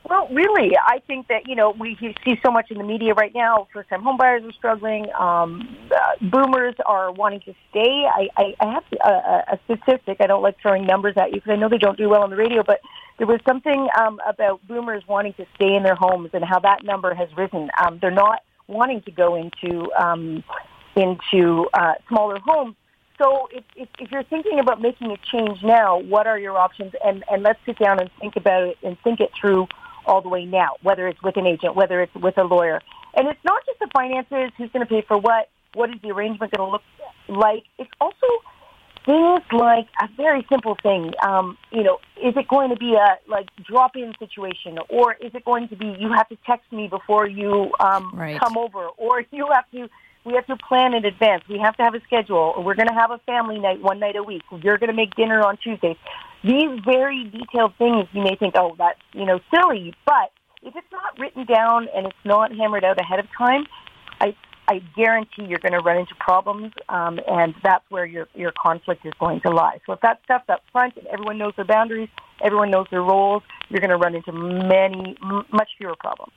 Well, 0.08 0.26
really, 0.31 0.72
I 0.76 1.00
think 1.06 1.28
that 1.28 1.46
you 1.46 1.55
know 1.55 1.70
we 1.70 1.96
see 2.25 2.40
so 2.43 2.50
much 2.50 2.70
in 2.70 2.78
the 2.78 2.84
media 2.84 3.12
right 3.12 3.32
now. 3.34 3.69
First-time 3.72 4.02
homebuyers 4.02 4.49
are 4.49 4.52
struggling. 4.52 5.06
Um, 5.19 5.76
uh, 5.90 6.26
boomers 6.31 6.75
are 6.87 7.12
wanting 7.12 7.40
to 7.40 7.55
stay. 7.70 8.05
I, 8.06 8.28
I, 8.37 8.55
I 8.60 8.72
have 8.72 8.84
a, 9.05 9.55
a 9.55 9.58
statistic. 9.65 10.19
I 10.20 10.27
don't 10.27 10.43
like 10.43 10.56
throwing 10.62 10.86
numbers 10.86 11.15
at 11.17 11.31
you 11.31 11.36
because 11.36 11.50
I 11.50 11.56
know 11.56 11.69
they 11.69 11.79
don't 11.79 11.98
do 11.98 12.08
well 12.08 12.22
on 12.22 12.31
the 12.31 12.36
radio. 12.36 12.62
But 12.62 12.81
there 13.19 13.27
was 13.27 13.41
something 13.46 13.88
um, 13.98 14.19
about 14.27 14.67
boomers 14.67 15.03
wanting 15.06 15.34
to 15.34 15.46
stay 15.56 15.74
in 15.74 15.82
their 15.82 15.96
homes 15.96 16.31
and 16.32 16.43
how 16.44 16.58
that 16.60 16.84
number 16.84 17.12
has 17.15 17.29
risen. 17.36 17.70
Um, 17.79 17.98
they're 18.00 18.10
not 18.10 18.43
wanting 18.67 19.03
to 19.03 19.10
go 19.10 19.34
into 19.34 19.93
um, 19.93 20.43
into 20.96 21.67
uh, 21.74 21.94
smaller 22.08 22.38
homes 22.44 22.77
so 23.19 23.48
if, 23.53 23.65
if, 23.77 23.89
if 23.98 24.10
you're 24.10 24.22
thinking 24.25 24.60
about 24.60 24.81
making 24.81 25.10
a 25.10 25.17
change 25.31 25.63
now, 25.63 25.98
what 25.98 26.27
are 26.27 26.39
your 26.39 26.56
options? 26.56 26.93
And, 27.05 27.25
and 27.31 27.43
let's 27.43 27.58
sit 27.67 27.79
down 27.79 28.01
and 28.01 28.10
think 28.20 28.37
about 28.37 28.63
it 28.63 28.79
and 28.82 28.96
think 29.03 29.20
it 29.20 29.31
through 29.39 29.67
all 30.06 30.22
the 30.22 30.29
way 30.29 30.44
now, 30.44 30.77
whether 30.82 31.08
it's 31.08 31.22
with 31.22 31.37
an 31.37 31.46
agent, 31.46 31.75
whether 31.77 32.01
it's 32.01 32.15
with 32.15 32.39
a 32.39 32.44
lawyer. 32.44 32.81
And 33.15 33.29
it's 33.29 33.44
not 33.44 33.65
just 33.67 33.79
the 33.81 33.89
finances, 33.93 34.53
who's 34.56 34.70
going 34.70 34.87
to 34.87 34.89
pay 34.89 35.03
for 35.03 35.19
what, 35.19 35.48
what 35.75 35.91
is 35.91 35.96
the 36.03 36.10
arrangement 36.10 36.53
going 36.53 36.67
to 36.67 36.72
look 36.72 36.82
like. 37.29 37.65
It's 37.79 37.91
also 38.01 38.27
things 39.05 39.41
like 39.53 39.87
a 40.01 40.08
very 40.17 40.46
simple 40.48 40.77
thing. 40.82 41.13
Um, 41.27 41.58
you 41.72 41.82
know, 41.82 41.98
is 42.22 42.37
it 42.37 42.46
going 42.46 42.70
to 42.70 42.77
be 42.77 42.94
a 42.94 43.19
like 43.29 43.48
drop-in 43.65 44.15
situation, 44.19 44.79
or 44.89 45.15
is 45.15 45.34
it 45.34 45.44
going 45.44 45.69
to 45.69 45.77
be 45.77 45.96
you 45.98 46.13
have 46.13 46.29
to 46.29 46.37
text 46.46 46.70
me 46.72 46.89
before 46.89 47.27
you 47.29 47.72
um, 47.81 48.13
right. 48.15 48.39
come 48.39 48.56
over, 48.56 48.87
or 48.96 49.25
you 49.31 49.48
have 49.53 49.70
to 49.72 49.89
we 50.25 50.34
have 50.34 50.46
to 50.46 50.56
plan 50.56 50.94
in 50.94 51.05
advance. 51.05 51.44
We 51.48 51.58
have 51.58 51.77
to 51.77 51.82
have 51.82 51.94
a 51.94 52.01
schedule. 52.01 52.55
We're 52.58 52.75
going 52.75 52.89
to 52.89 52.94
have 52.94 53.10
a 53.10 53.19
family 53.19 53.58
night 53.58 53.81
one 53.81 53.98
night 53.98 54.17
a 54.17 54.22
week. 54.22 54.43
You're 54.63 54.79
going 54.79 54.91
to 54.91 54.96
make 54.96 55.15
dinner 55.15 55.43
on 55.43 55.56
Tuesdays. 55.56 55.96
These 56.44 56.81
very 56.84 57.25
detailed 57.25 57.75
things 57.77 58.06
you 58.13 58.22
may 58.22 58.37
think, 58.37 58.55
oh, 58.56 58.75
that's, 58.79 59.01
you 59.13 59.25
know, 59.25 59.41
silly. 59.53 59.94
But 60.05 60.31
if 60.63 60.77
it's 60.77 60.87
not 60.93 61.19
written 61.19 61.44
down 61.46 61.89
and 61.94 62.06
it's 62.06 62.25
not 62.25 62.55
hammered 62.55 62.84
out 62.84 63.01
ahead 63.01 63.19
of 63.19 63.27
time, 63.37 63.67
I, 64.20 64.37
I 64.69 64.81
guarantee 64.96 65.44
you're 65.46 65.58
going 65.58 65.72
to 65.72 65.81
run 65.81 65.98
into 65.98 66.15
problems, 66.20 66.72
um, 66.89 67.19
and 67.27 67.55
that's 67.63 67.84
where 67.89 68.05
your, 68.05 68.29
your 68.34 68.53
conflict 68.53 69.06
is 69.06 69.15
going 69.19 69.41
to 69.41 69.51
lie. 69.51 69.81
So 69.87 69.94
if 69.94 70.01
that 70.03 70.20
stuff's 70.25 70.48
up 70.48 70.63
front 70.72 70.96
and 70.96 71.06
everyone 71.06 71.39
knows 71.39 71.55
their 71.56 71.65
boundaries, 71.65 72.08
everyone 72.43 72.70
knows 72.70 72.87
their 72.91 73.03
roles, 73.03 73.43
you're 73.70 73.81
going 73.81 73.91
to 73.91 73.96
run 73.96 74.15
into 74.15 74.32
many, 74.32 75.17
m- 75.22 75.46
much 75.53 75.70
fewer 75.79 75.96
problems. 75.98 76.32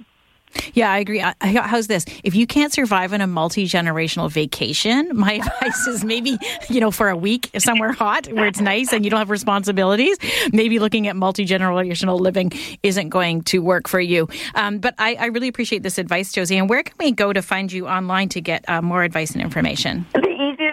Yeah, 0.74 0.91
I 0.91 1.00
agree. 1.00 1.24
How's 1.41 1.88
this? 1.88 2.05
If 2.24 2.36
you 2.36 2.48
can't 2.48 2.72
survive 2.72 3.13
on 3.13 3.22
a 3.22 3.27
multi 3.27 3.65
generational 3.65 4.29
vacation, 4.31 5.10
my 5.13 5.34
advice 5.62 5.88
is 5.88 6.03
maybe, 6.03 6.38
you 6.70 6.79
know, 6.79 6.91
for 6.91 7.10
a 7.10 7.15
week 7.15 7.50
somewhere 7.58 7.91
hot 7.91 8.27
where 8.27 8.48
it's 8.48 8.62
nice 8.62 8.93
and 8.93 9.03
you 9.03 9.12
don't 9.12 9.20
have 9.20 9.29
responsibilities, 9.29 10.17
maybe 10.51 10.79
looking 10.79 11.08
at 11.08 11.15
multi 11.15 11.46
generational 11.46 12.20
living 12.20 12.51
isn't 12.84 13.10
going 13.10 13.43
to 13.43 13.60
work 13.60 13.88
for 13.88 14.00
you. 14.00 14.27
Um, 14.55 14.79
but 14.79 14.96
I, 14.98 15.15
I, 15.15 15.25
really 15.27 15.48
appreciate 15.48 15.84
this 15.84 15.98
advice, 15.98 16.31
Josey. 16.31 16.58
And 16.58 16.70
where 16.70 16.84
can 16.84 16.96
we 17.00 17.12
go 17.12 17.31
to 17.31 17.41
find 17.41 17.72
you 17.72 17.88
online 17.88 18.29
to 18.29 18.41
get 18.41 18.67
uh, 18.67 18.81
more 18.81 19.03
advice 19.03 19.31
and 19.31 19.41
information? 19.41 20.05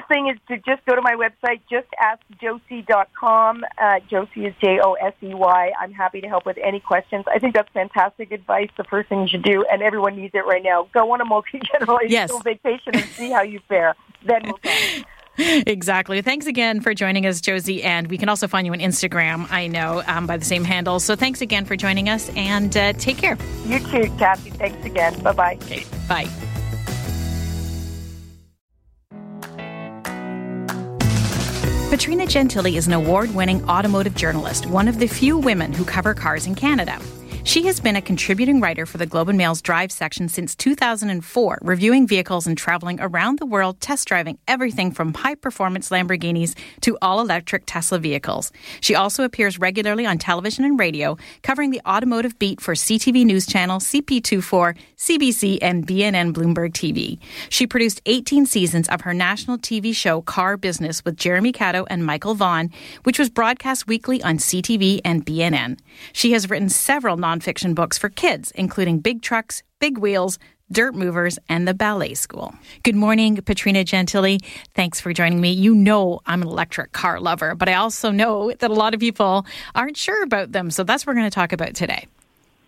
Thing 0.09 0.29
is 0.29 0.39
to 0.49 0.57
just 0.57 0.85
go 0.87 0.95
to 0.95 1.03
my 1.03 1.15
website, 1.15 1.61
justaskjosey.com. 1.71 3.65
Uh, 3.77 4.01
Josey 4.11 4.47
is 4.47 4.55
J 4.61 4.81
O 4.83 4.95
S 4.95 5.13
E 5.23 5.35
Y. 5.35 5.73
I'm 5.79 5.93
happy 5.93 6.23
to 6.23 6.29
help 6.29 6.47
with 6.47 6.57
any 6.63 6.81
questions. 6.81 7.27
I 7.33 7.39
think 7.39 7.55
that's 7.55 7.71
fantastic 7.73 8.33
advice. 8.33 8.71
The 8.77 8.85
first 8.85 9.11
thing 9.11 9.21
you 9.23 9.29
should 9.29 9.43
do 9.43 9.67
and 9.71 9.83
everyone 9.83 10.17
needs 10.17 10.35
it 10.35 10.47
right 10.47 10.63
now. 10.63 10.89
Go 10.95 11.13
on 11.13 11.21
a 11.21 11.27
multi-generational 11.27 11.99
yes. 12.09 12.33
vacation 12.45 12.95
and 12.95 13.05
see 13.05 13.31
how 13.31 13.43
you 13.43 13.61
fare. 13.69 13.95
Then 14.25 14.43
we'll 14.45 14.59
talk. 14.59 15.07
Exactly. 15.39 16.21
Thanks 16.21 16.47
again 16.47 16.81
for 16.81 16.95
joining 16.95 17.25
us, 17.25 17.41
Josey. 17.41 17.85
And 17.85 18.09
we 18.09 18.19
can 18.19 18.29
also 18.29 18.49
find 18.49 18.67
you 18.67 18.73
on 18.73 18.81
Instagram, 18.81 19.47
I 19.51 19.69
know, 19.69 20.03
um, 20.09 20.27
by 20.27 20.37
the 20.37 20.45
same 20.45 20.65
handle. 20.65 20.99
So 20.99 21.15
thanks 21.15 21.41
again 21.41 21.65
for 21.65 21.77
joining 21.77 22.09
us 22.09 22.29
and 22.31 22.77
uh, 22.77 22.93
take 22.95 23.19
care. 23.19 23.39
You 23.65 23.79
too, 23.79 24.13
Kathy. 24.19 24.51
Thanks 24.51 24.85
again. 24.85 25.17
Bye 25.23 25.33
bye. 25.33 25.59
Okay. 25.63 25.85
Bye. 26.09 26.29
Petrina 31.89 32.29
Gentile 32.29 32.77
is 32.77 32.87
an 32.87 32.93
award 32.93 33.35
winning 33.35 33.65
automotive 33.67 34.15
journalist, 34.15 34.67
one 34.67 34.89
of 34.89 34.99
the 34.99 35.07
few 35.07 35.39
women 35.39 35.73
who 35.73 35.87
cover 35.87 36.13
cars 36.13 36.47
in 36.47 36.55
Canada. 36.55 37.01
She 37.49 37.65
has 37.65 37.81
been 37.81 37.97
a 37.97 38.03
contributing 38.03 38.61
writer 38.61 38.85
for 38.85 38.99
the 38.99 39.07
Globe 39.07 39.31
and 39.31 39.39
Mail's 39.39 39.63
Drive 39.63 39.91
section 39.91 40.29
since 40.29 40.55
2004, 40.55 41.61
reviewing 41.63 42.07
vehicles 42.07 42.47
and 42.47 42.59
traveling 42.59 43.01
around 43.01 43.39
the 43.39 43.47
world 43.47 43.81
test 43.81 44.07
driving 44.07 44.39
everything 44.47 44.93
from 44.93 45.15
high 45.15 45.35
performance 45.35 45.89
Lamborghinis 45.89 46.55
to 46.83 46.99
all 47.01 47.23
electric 47.23 47.63
Tesla 47.65 47.99
vehicles. 47.99 48.53
She 48.83 48.95
also 48.95 49.25
appears 49.25 49.59
regularly 49.59 50.05
on 50.05 50.19
television 50.19 50.63
and 50.67 50.79
radio, 50.79 51.17
covering 51.41 51.71
the 51.71 51.81
automotive 51.87 52.39
beat 52.39 52.61
for 52.61 52.75
CTV 52.75 53.25
News 53.25 53.47
Channel, 53.47 53.79
CP24, 53.79 54.77
CBC, 54.99 55.59
and 55.63 55.87
BNN 55.87 56.35
Bloomberg 56.35 56.75
TV. 56.75 57.19
She 57.49 57.67
produced 57.67 58.03
18 58.05 58.45
seasons 58.45 58.91
of 58.91 59.01
her 59.01 59.15
national 59.15 59.57
TV 59.57 59.97
show 59.97 60.21
Car 60.21 60.59
Business 60.59 61.03
with 61.03 61.17
Jeremy 61.17 61.53
Cato 61.53 61.87
and 61.89 62.05
Michael 62.05 62.35
Vaughan, 62.35 62.71
which 63.05 63.19
was 63.19 63.31
broadcast 63.31 63.87
weekly 63.87 64.23
on 64.23 64.37
CTV 64.37 65.01
and 65.03 65.25
BNN. 65.25 65.79
She 66.13 66.33
has 66.33 66.51
written 66.51 66.69
several 66.69 67.17
non 67.17 67.38
nonfiction 67.39 67.75
books 67.75 67.99
for 67.99 68.09
kids, 68.09 68.51
including 68.53 69.01
Big 69.01 69.23
Trucks, 69.23 69.63
Big 69.79 69.99
Wheels, 69.99 70.39
Dirt 70.71 70.95
Movers, 70.95 71.39
and 71.49 71.67
the 71.67 71.73
Ballet 71.73 72.15
School. 72.15 72.55
Good 72.83 72.97
morning, 72.97 73.37
Petrina 73.37 73.85
Gentile. 73.85 74.39
Thanks 74.75 75.01
for 75.01 75.13
joining 75.13 75.41
me. 75.41 75.53
You 75.53 75.75
know 75.75 76.21
I'm 76.27 76.43
an 76.43 76.49
electric 76.49 76.93
car 76.93 77.21
lover, 77.21 77.55
but 77.55 77.69
I 77.69 77.75
also 77.75 78.11
know 78.11 78.53
that 78.53 78.71
a 78.71 78.75
lot 78.75 78.93
of 78.93 79.01
people 79.01 79.47
aren't 79.75 79.97
sure 79.97 80.23
about 80.23 80.53
them. 80.53 80.71
So 80.71 80.85
that's 80.85 81.07
what 81.07 81.13
we're 81.13 81.21
going 81.21 81.31
to 81.31 81.35
talk 81.35 81.53
about 81.53 81.75
today. 81.75 82.07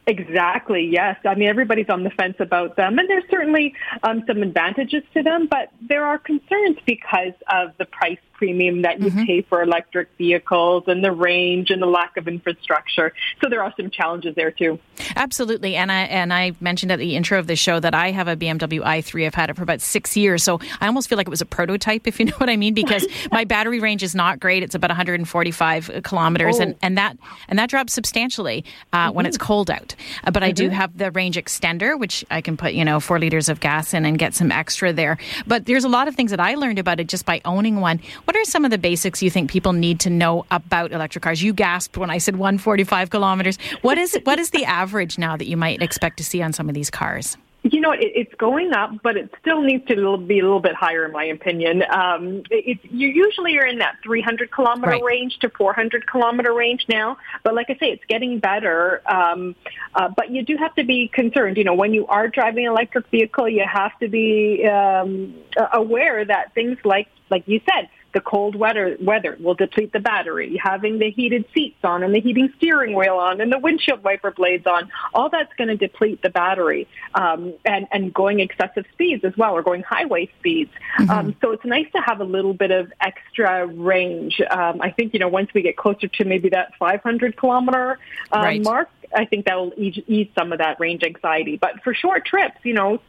Exactly, 0.06 0.88
yes. 0.90 1.18
I 1.24 1.34
mean, 1.34 1.48
everybody's 1.48 1.90
on 1.90 2.02
the 2.02 2.10
fence 2.10 2.36
about 2.40 2.76
them, 2.76 2.98
and 2.98 3.08
there's 3.08 3.28
certainly 3.30 3.74
um, 4.02 4.24
some 4.26 4.42
advantages 4.42 5.02
to 5.14 5.22
them, 5.22 5.46
but 5.48 5.70
there 5.86 6.04
are 6.04 6.18
concerns 6.18 6.78
because 6.86 7.34
of 7.52 7.72
the 7.78 7.84
price 7.84 8.18
premium 8.40 8.80
that 8.80 8.99
you 9.00 9.11
mm-hmm. 9.11 9.25
pay 9.25 9.42
for 9.42 9.62
electric 9.62 10.09
vehicles 10.16 10.85
and 10.87 11.04
the 11.04 11.12
range 11.12 11.68
and 11.68 11.82
the 11.82 11.87
lack 11.87 12.16
of 12.16 12.26
infrastructure. 12.26 13.12
So 13.42 13.50
there 13.50 13.62
are 13.62 13.75
some 13.76 13.90
challenges 13.90 14.35
there 14.35 14.50
too. 14.50 14.78
Absolutely, 15.14 15.76
and 15.76 15.92
I 15.92 16.00
and 16.04 16.32
I 16.32 16.52
mentioned 16.59 16.90
at 16.90 16.99
the 16.99 17.16
intro 17.16 17.38
of 17.38 17.47
the 17.47 17.56
show 17.56 17.80
that 17.80 17.94
I 17.94 18.12
have 18.12 18.28
a 18.28 18.37
BMW 18.37 18.80
i3. 18.80 19.26
I've 19.26 19.35
had 19.35 19.50
it 19.50 19.56
for 19.56 19.62
about 19.62 19.82
six 19.82 20.16
years, 20.16 20.42
so 20.42 20.59
I 20.80 20.87
almost 20.87 21.11
feel 21.11 21.18
like 21.18 21.26
it 21.26 21.30
was 21.30 21.42
a 21.42 21.47
prototype, 21.47 22.06
if 22.06 22.18
you 22.18 22.25
know 22.25 22.37
what 22.38 22.49
I 22.49 22.56
mean, 22.56 22.73
because 22.73 23.06
my 23.30 23.44
battery 23.44 23.78
range 23.78 24.02
is 24.02 24.14
not 24.14 24.40
great. 24.40 24.62
It's 24.62 24.75
about 24.75 24.88
145 24.88 26.00
kilometers, 26.02 26.59
oh. 26.59 26.62
and, 26.62 26.76
and 26.80 26.97
that 26.97 27.18
and 27.49 27.59
that 27.59 27.68
drops 27.68 27.92
substantially 27.92 28.64
uh, 28.94 29.09
mm-hmm. 29.09 29.16
when 29.16 29.26
it's 29.26 29.37
cold 29.37 29.70
out. 29.70 29.94
Uh, 30.25 30.30
but 30.30 30.42
mm-hmm. 30.42 30.49
I 30.49 30.52
do 30.52 30.64
mm-hmm. 30.68 30.76
have 30.76 30.97
the 30.97 31.11
range 31.11 31.37
extender, 31.37 31.99
which 31.99 32.25
I 32.30 32.40
can 32.40 32.56
put 32.56 32.73
you 32.73 32.87
know 32.87 33.00
four 33.00 33.18
liters 33.18 33.50
of 33.50 33.61
gas 33.61 33.92
in 33.92 34.06
and 34.06 34.18
get 34.18 34.35
some 34.35 34.50
extra 34.50 34.94
there. 34.94 35.18
But 35.47 35.66
there's 35.66 35.85
a 35.85 35.90
lot 35.90 36.09
of 36.09 36.16
things 36.16 36.30
that 36.30 36.40
I 36.40 36.54
learned 36.54 36.78
about 36.78 37.00
it 37.00 37.09
just 37.09 37.26
by 37.26 37.42
owning 37.44 37.80
one. 37.80 38.00
What 38.30 38.37
are 38.37 38.44
some 38.44 38.64
of 38.64 38.70
the 38.70 38.78
basics 38.78 39.25
you 39.25 39.28
think 39.28 39.50
people 39.50 39.72
need 39.72 39.99
to 40.00 40.08
know 40.08 40.46
about 40.52 40.92
electric 40.92 41.25
cars? 41.25 41.42
You 41.42 41.52
gasped 41.52 41.96
when 41.96 42.10
I 42.10 42.18
said 42.18 42.37
145 42.37 43.10
kilometers. 43.10 43.58
What 43.82 43.99
is 43.99 44.16
what 44.22 44.38
is 44.38 44.50
the 44.50 44.64
average 44.66 45.18
now 45.18 45.37
that 45.37 45.49
you 45.49 45.56
might 45.56 45.82
expect 45.82 46.18
to 46.18 46.25
see 46.25 46.40
on 46.40 46.52
some 46.52 46.68
of 46.68 46.76
these 46.76 46.90
cars? 46.90 47.37
You 47.64 47.80
know, 47.80 47.90
it, 47.90 48.12
it's 48.14 48.34
going 48.37 48.72
up, 48.72 48.92
but 49.02 49.16
it 49.16 49.34
still 49.40 49.62
needs 49.62 49.84
to 49.88 49.96
be 50.16 50.38
a 50.38 50.42
little 50.42 50.60
bit 50.60 50.76
higher, 50.76 51.06
in 51.06 51.10
my 51.10 51.25
opinion. 51.25 51.82
Um, 51.92 52.44
it's 52.50 52.80
you 52.84 53.08
usually 53.08 53.58
are 53.58 53.66
in 53.66 53.78
that 53.78 53.96
300 54.04 54.52
kilometer 54.52 54.92
right. 54.92 55.02
range 55.02 55.40
to 55.40 55.49
400 55.49 56.06
kilometer 56.06 56.54
range 56.54 56.87
now. 56.88 57.16
But 57.42 57.56
like 57.56 57.68
I 57.68 57.75
say, 57.80 57.87
it's 57.87 58.04
getting 58.08 58.38
better. 58.38 59.02
Um, 59.10 59.56
uh, 59.96 60.08
but 60.16 60.30
you 60.30 60.44
do 60.44 60.56
have 60.56 60.72
to 60.76 60.84
be 60.84 61.08
concerned. 61.12 61.56
You 61.56 61.64
know, 61.64 61.75
when 61.75 61.92
you 61.92 62.06
are 62.06 62.28
driving 62.28 62.66
an 62.66 62.70
electric 62.70 63.08
vehicle, 63.08 63.49
you 63.49 63.64
have 63.66 63.99
to 63.99 64.06
be 64.06 64.64
um, 64.68 65.34
aware 65.72 66.25
that 66.25 66.54
things 66.54 66.78
like, 66.84 67.08
like 67.28 67.42
you 67.46 67.60
said, 67.72 67.88
the 68.12 68.20
cold 68.20 68.56
weather, 68.56 68.96
weather 69.00 69.36
will 69.40 69.54
deplete 69.54 69.92
the 69.92 70.00
battery. 70.00 70.60
Having 70.62 70.98
the 70.98 71.10
heated 71.10 71.44
seats 71.54 71.78
on 71.84 72.02
and 72.02 72.14
the 72.14 72.20
heating 72.20 72.52
steering 72.56 72.94
wheel 72.94 73.16
on 73.16 73.40
and 73.40 73.52
the 73.52 73.58
windshield 73.58 74.02
wiper 74.02 74.30
blades 74.30 74.66
on, 74.66 74.90
all 75.14 75.28
that's 75.28 75.52
going 75.54 75.68
to 75.68 75.76
deplete 75.76 76.22
the 76.22 76.30
battery. 76.30 76.88
Um, 77.14 77.54
and, 77.64 77.86
and 77.92 78.12
going 78.12 78.40
excessive 78.40 78.84
speeds 78.92 79.24
as 79.24 79.36
well, 79.36 79.56
or 79.56 79.62
going 79.62 79.82
highway 79.82 80.30
speeds. 80.38 80.70
Mm-hmm. 80.98 81.10
Um, 81.10 81.36
so 81.40 81.52
it's 81.52 81.64
nice 81.64 81.86
to 81.92 82.00
have 82.00 82.20
a 82.20 82.24
little 82.24 82.54
bit 82.54 82.70
of 82.70 82.92
extra 83.00 83.66
range. 83.66 84.40
Um, 84.50 84.80
I 84.80 84.90
think, 84.90 85.12
you 85.12 85.20
know, 85.20 85.28
once 85.28 85.50
we 85.54 85.62
get 85.62 85.76
closer 85.76 86.08
to 86.08 86.24
maybe 86.24 86.50
that 86.50 86.74
500 86.78 87.36
kilometer 87.36 87.98
uh, 88.32 88.38
right. 88.38 88.62
mark, 88.62 88.88
I 89.14 89.24
think 89.24 89.46
that 89.46 89.56
will 89.56 89.72
ease, 89.76 89.98
ease 90.06 90.28
some 90.38 90.52
of 90.52 90.58
that 90.58 90.78
range 90.78 91.02
anxiety. 91.02 91.56
But 91.56 91.82
for 91.82 91.94
short 91.94 92.24
trips, 92.24 92.58
you 92.62 92.74
know, 92.74 93.00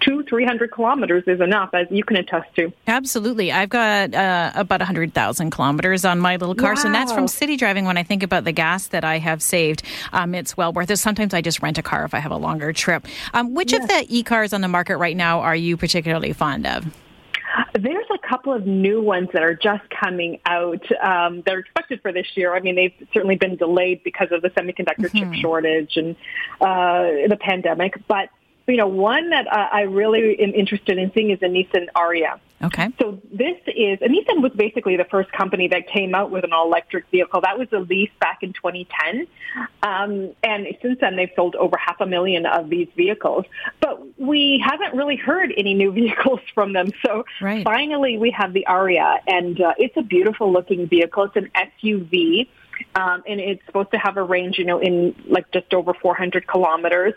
two, 0.00 0.22
three 0.24 0.44
hundred 0.44 0.72
kilometers 0.72 1.24
is 1.26 1.40
enough, 1.40 1.70
as 1.74 1.86
you 1.90 2.04
can 2.04 2.16
attest 2.16 2.54
to. 2.56 2.72
Absolutely, 2.86 3.52
I've 3.52 3.68
got 3.68 4.14
uh, 4.14 4.52
about 4.54 4.80
a 4.80 4.84
hundred 4.84 5.14
thousand 5.14 5.50
kilometers 5.50 6.04
on 6.04 6.18
my 6.20 6.36
little 6.36 6.54
car, 6.54 6.74
wow. 6.74 6.82
so 6.82 6.92
that's 6.92 7.12
from 7.12 7.28
city 7.28 7.56
driving. 7.56 7.84
When 7.84 7.96
I 7.96 8.02
think 8.02 8.22
about 8.22 8.44
the 8.44 8.52
gas 8.52 8.88
that 8.88 9.04
I 9.04 9.18
have 9.18 9.42
saved, 9.42 9.82
um, 10.12 10.34
it's 10.34 10.56
well 10.56 10.72
worth 10.72 10.90
it. 10.90 10.96
Sometimes 10.96 11.34
I 11.34 11.40
just 11.40 11.62
rent 11.62 11.78
a 11.78 11.82
car 11.82 12.04
if 12.04 12.14
I 12.14 12.18
have 12.18 12.32
a 12.32 12.36
longer 12.36 12.72
trip. 12.72 13.06
Um, 13.32 13.54
which 13.54 13.72
yes. 13.72 13.82
of 13.82 13.88
the 13.88 14.06
e-cars 14.08 14.52
on 14.52 14.60
the 14.60 14.68
market 14.68 14.96
right 14.96 15.16
now 15.16 15.40
are 15.40 15.56
you 15.56 15.76
particularly 15.76 16.32
fond 16.32 16.66
of? 16.66 16.84
There's 17.78 18.06
a 18.12 18.28
couple 18.28 18.52
of 18.52 18.66
new 18.66 19.00
ones 19.02 19.28
that 19.32 19.42
are 19.42 19.54
just 19.54 19.82
coming 19.90 20.40
out. 20.46 20.84
Um, 21.02 21.42
they're 21.44 21.60
expected 21.60 22.00
for 22.02 22.12
this 22.12 22.26
year. 22.34 22.54
I 22.54 22.60
mean, 22.60 22.74
they've 22.74 23.08
certainly 23.12 23.36
been 23.36 23.56
delayed 23.56 24.02
because 24.04 24.28
of 24.32 24.42
the 24.42 24.50
semiconductor 24.50 25.08
mm-hmm. 25.08 25.32
chip 25.32 25.40
shortage 25.40 25.96
and 25.96 26.16
uh, 26.60 27.28
the 27.28 27.38
pandemic, 27.40 27.94
but 28.06 28.28
you 28.66 28.76
know, 28.76 28.86
one 28.86 29.30
that 29.30 29.46
uh, 29.46 29.68
I 29.72 29.82
really 29.82 30.38
am 30.40 30.54
interested 30.54 30.98
in 30.98 31.12
seeing 31.12 31.30
is 31.30 31.40
the 31.40 31.46
Nissan 31.46 31.86
Ariya. 31.94 32.40
Okay. 32.62 32.88
So 32.98 33.20
this 33.30 33.58
is, 33.66 33.98
Nissan 33.98 34.40
was 34.40 34.52
basically 34.56 34.96
the 34.96 35.04
first 35.04 35.30
company 35.32 35.68
that 35.68 35.86
came 35.86 36.14
out 36.14 36.30
with 36.30 36.44
an 36.44 36.52
all-electric 36.54 37.10
vehicle. 37.10 37.42
That 37.42 37.58
was 37.58 37.68
the 37.68 37.80
Leaf 37.80 38.10
back 38.20 38.42
in 38.42 38.54
2010. 38.54 39.26
Um, 39.82 40.32
and 40.42 40.66
since 40.80 40.98
then, 41.00 41.16
they've 41.16 41.30
sold 41.36 41.56
over 41.56 41.76
half 41.76 42.00
a 42.00 42.06
million 42.06 42.46
of 42.46 42.70
these 42.70 42.88
vehicles. 42.96 43.44
But 43.80 44.18
we 44.18 44.64
haven't 44.64 44.96
really 44.96 45.16
heard 45.16 45.52
any 45.56 45.74
new 45.74 45.92
vehicles 46.00 46.40
from 46.54 46.72
them. 46.72 46.90
So 47.04 47.26
right. 47.42 47.64
finally, 47.64 48.16
we 48.16 48.30
have 48.30 48.54
the 48.54 48.64
Ariya, 48.66 49.18
and 49.26 49.60
uh, 49.60 49.74
it's 49.76 49.96
a 49.98 50.02
beautiful-looking 50.02 50.88
vehicle. 50.88 51.24
It's 51.24 51.36
an 51.36 51.50
SUV. 51.54 52.48
Um, 52.96 53.22
and 53.26 53.40
it's 53.40 53.64
supposed 53.66 53.90
to 53.92 53.98
have 53.98 54.16
a 54.16 54.22
range, 54.22 54.58
you 54.58 54.64
know, 54.64 54.80
in 54.80 55.14
like 55.26 55.50
just 55.52 55.72
over 55.74 55.94
400 55.94 56.46
kilometers. 56.46 57.14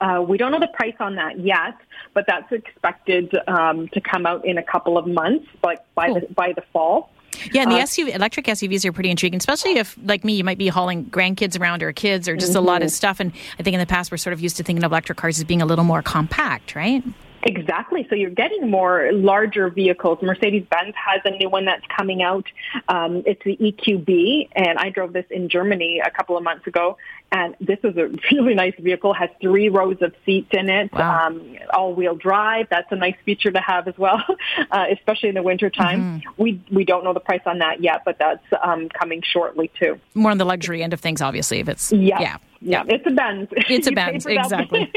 Uh, 0.00 0.24
we 0.26 0.36
don't 0.36 0.52
know 0.52 0.60
the 0.60 0.68
price 0.68 0.94
on 1.00 1.14
that 1.16 1.38
yet, 1.38 1.76
but 2.14 2.24
that's 2.26 2.50
expected 2.52 3.36
um, 3.46 3.88
to 3.88 4.00
come 4.00 4.26
out 4.26 4.44
in 4.44 4.58
a 4.58 4.62
couple 4.62 4.98
of 4.98 5.06
months, 5.06 5.46
like 5.62 5.78
by 5.94 6.08
cool. 6.08 6.20
the 6.20 6.26
by 6.34 6.52
the 6.52 6.62
fall. 6.72 7.10
Yeah, 7.52 7.62
and 7.62 7.70
the 7.70 7.76
uh, 7.76 7.84
SUV, 7.84 8.14
electric 8.14 8.46
SUVs 8.46 8.84
are 8.84 8.92
pretty 8.92 9.10
intriguing, 9.10 9.38
especially 9.38 9.76
if, 9.76 9.98
like 10.02 10.24
me, 10.24 10.34
you 10.34 10.44
might 10.44 10.58
be 10.58 10.68
hauling 10.68 11.04
grandkids 11.06 11.60
around 11.60 11.82
or 11.82 11.92
kids 11.92 12.28
or 12.28 12.36
just 12.36 12.52
mm-hmm. 12.52 12.58
a 12.58 12.62
lot 12.62 12.82
of 12.82 12.88
mm-hmm. 12.88 12.94
stuff. 12.94 13.20
And 13.20 13.32
I 13.58 13.62
think 13.62 13.74
in 13.74 13.80
the 13.80 13.86
past 13.86 14.10
we're 14.10 14.16
sort 14.16 14.32
of 14.32 14.40
used 14.40 14.56
to 14.56 14.62
thinking 14.62 14.84
of 14.84 14.90
electric 14.90 15.18
cars 15.18 15.38
as 15.38 15.44
being 15.44 15.62
a 15.62 15.66
little 15.66 15.84
more 15.84 16.02
compact, 16.02 16.74
right? 16.74 17.04
Exactly. 17.42 18.04
So 18.08 18.16
you're 18.16 18.30
getting 18.30 18.70
more 18.70 19.10
larger 19.12 19.70
vehicles. 19.70 20.18
Mercedes-Benz 20.20 20.94
has 20.96 21.20
a 21.24 21.30
new 21.30 21.48
one 21.48 21.64
that's 21.64 21.84
coming 21.96 22.22
out. 22.22 22.44
Um, 22.88 23.22
it's 23.24 23.42
the 23.44 23.56
EQB, 23.56 24.48
and 24.56 24.78
I 24.78 24.90
drove 24.90 25.12
this 25.12 25.26
in 25.30 25.48
Germany 25.48 26.02
a 26.04 26.10
couple 26.10 26.36
of 26.36 26.42
months 26.42 26.66
ago, 26.66 26.98
And 27.32 27.56
this 27.60 27.78
is 27.82 27.96
a 27.96 28.08
really 28.32 28.54
nice 28.54 28.74
vehicle, 28.78 29.12
has 29.12 29.28
three 29.40 29.68
rows 29.68 29.96
of 30.00 30.14
seats 30.24 30.48
in 30.52 30.68
it, 30.70 30.92
Wow. 30.92 31.26
um, 31.26 31.56
all-wheel 31.74 32.14
drive. 32.14 32.68
That's 32.70 32.90
a 32.92 32.96
nice 32.96 33.16
feature 33.24 33.50
to 33.50 33.60
have 33.60 33.88
as 33.88 33.98
well, 33.98 34.22
uh, 34.70 34.84
especially 34.92 35.28
in 35.30 35.34
the 35.34 35.42
wintertime. 35.42 36.20
Mm-hmm. 36.20 36.42
We, 36.42 36.60
we 36.72 36.84
don't 36.84 37.02
know 37.04 37.12
the 37.12 37.20
price 37.20 37.42
on 37.46 37.58
that 37.58 37.82
yet, 37.82 38.02
but 38.04 38.18
that's 38.18 38.44
um, 38.62 38.88
coming 38.88 39.22
shortly 39.22 39.70
too. 39.78 39.98
More 40.14 40.30
on 40.30 40.38
the 40.38 40.44
luxury 40.44 40.82
end 40.82 40.92
of 40.92 41.00
things, 41.00 41.20
obviously, 41.20 41.58
if 41.58 41.68
it's, 41.68 41.92
Yeah. 41.92 42.20
yeah. 42.20 42.36
Yeah, 42.62 42.84
it's 42.88 43.06
a 43.06 43.10
Benz. 43.10 43.48
It's 43.52 43.86
a 43.86 43.92
Benz, 43.92 44.24
exactly. 44.24 44.90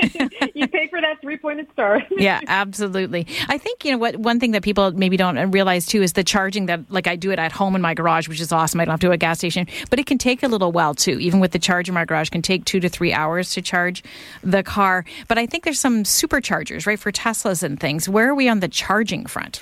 you 0.55 0.65
pay 0.69 0.87
for 0.87 1.01
that 1.01 1.19
three-pointed 1.21 1.67
star. 1.73 2.01
yeah, 2.09 2.39
absolutely. 2.47 3.27
I 3.49 3.57
think 3.57 3.83
you 3.83 3.91
know 3.91 3.97
what 3.97 4.15
one 4.15 4.39
thing 4.39 4.51
that 4.51 4.63
people 4.63 4.91
maybe 4.93 5.17
don't 5.17 5.51
realize 5.51 5.85
too 5.85 6.01
is 6.01 6.13
the 6.13 6.23
charging 6.23 6.67
that 6.67 6.89
like 6.89 7.05
I 7.05 7.15
do 7.17 7.31
it 7.31 7.37
at 7.37 7.51
home 7.51 7.75
in 7.75 7.81
my 7.81 7.93
garage, 7.93 8.29
which 8.29 8.39
is 8.39 8.51
awesome. 8.53 8.79
I 8.79 8.85
don't 8.85 8.93
have 8.93 8.99
to 9.01 9.07
go 9.07 9.09
to 9.11 9.15
a 9.15 9.17
gas 9.17 9.39
station, 9.39 9.67
but 9.89 9.99
it 9.99 10.05
can 10.05 10.17
take 10.17 10.41
a 10.41 10.47
little 10.47 10.71
while 10.71 10.93
too. 10.95 11.19
Even 11.19 11.39
with 11.41 11.51
the 11.51 11.59
charge 11.59 11.89
in 11.89 11.93
my 11.95 12.05
garage, 12.05 12.18
can 12.27 12.41
take 12.41 12.65
two 12.65 12.81
to 12.81 12.89
three 12.89 13.13
hours 13.13 13.53
to 13.53 13.61
charge 13.61 14.03
the 14.43 14.63
car. 14.63 15.05
But 15.27 15.37
I 15.37 15.45
think 15.45 15.63
there's 15.63 15.79
some 15.79 16.03
superchargers, 16.03 16.85
right, 16.85 16.99
for 16.99 17.11
Teslas 17.11 17.63
and 17.63 17.79
things. 17.79 18.09
Where 18.09 18.29
are 18.29 18.35
we 18.35 18.49
on 18.49 18.59
the 18.59 18.67
charging 18.67 19.25
front? 19.27 19.61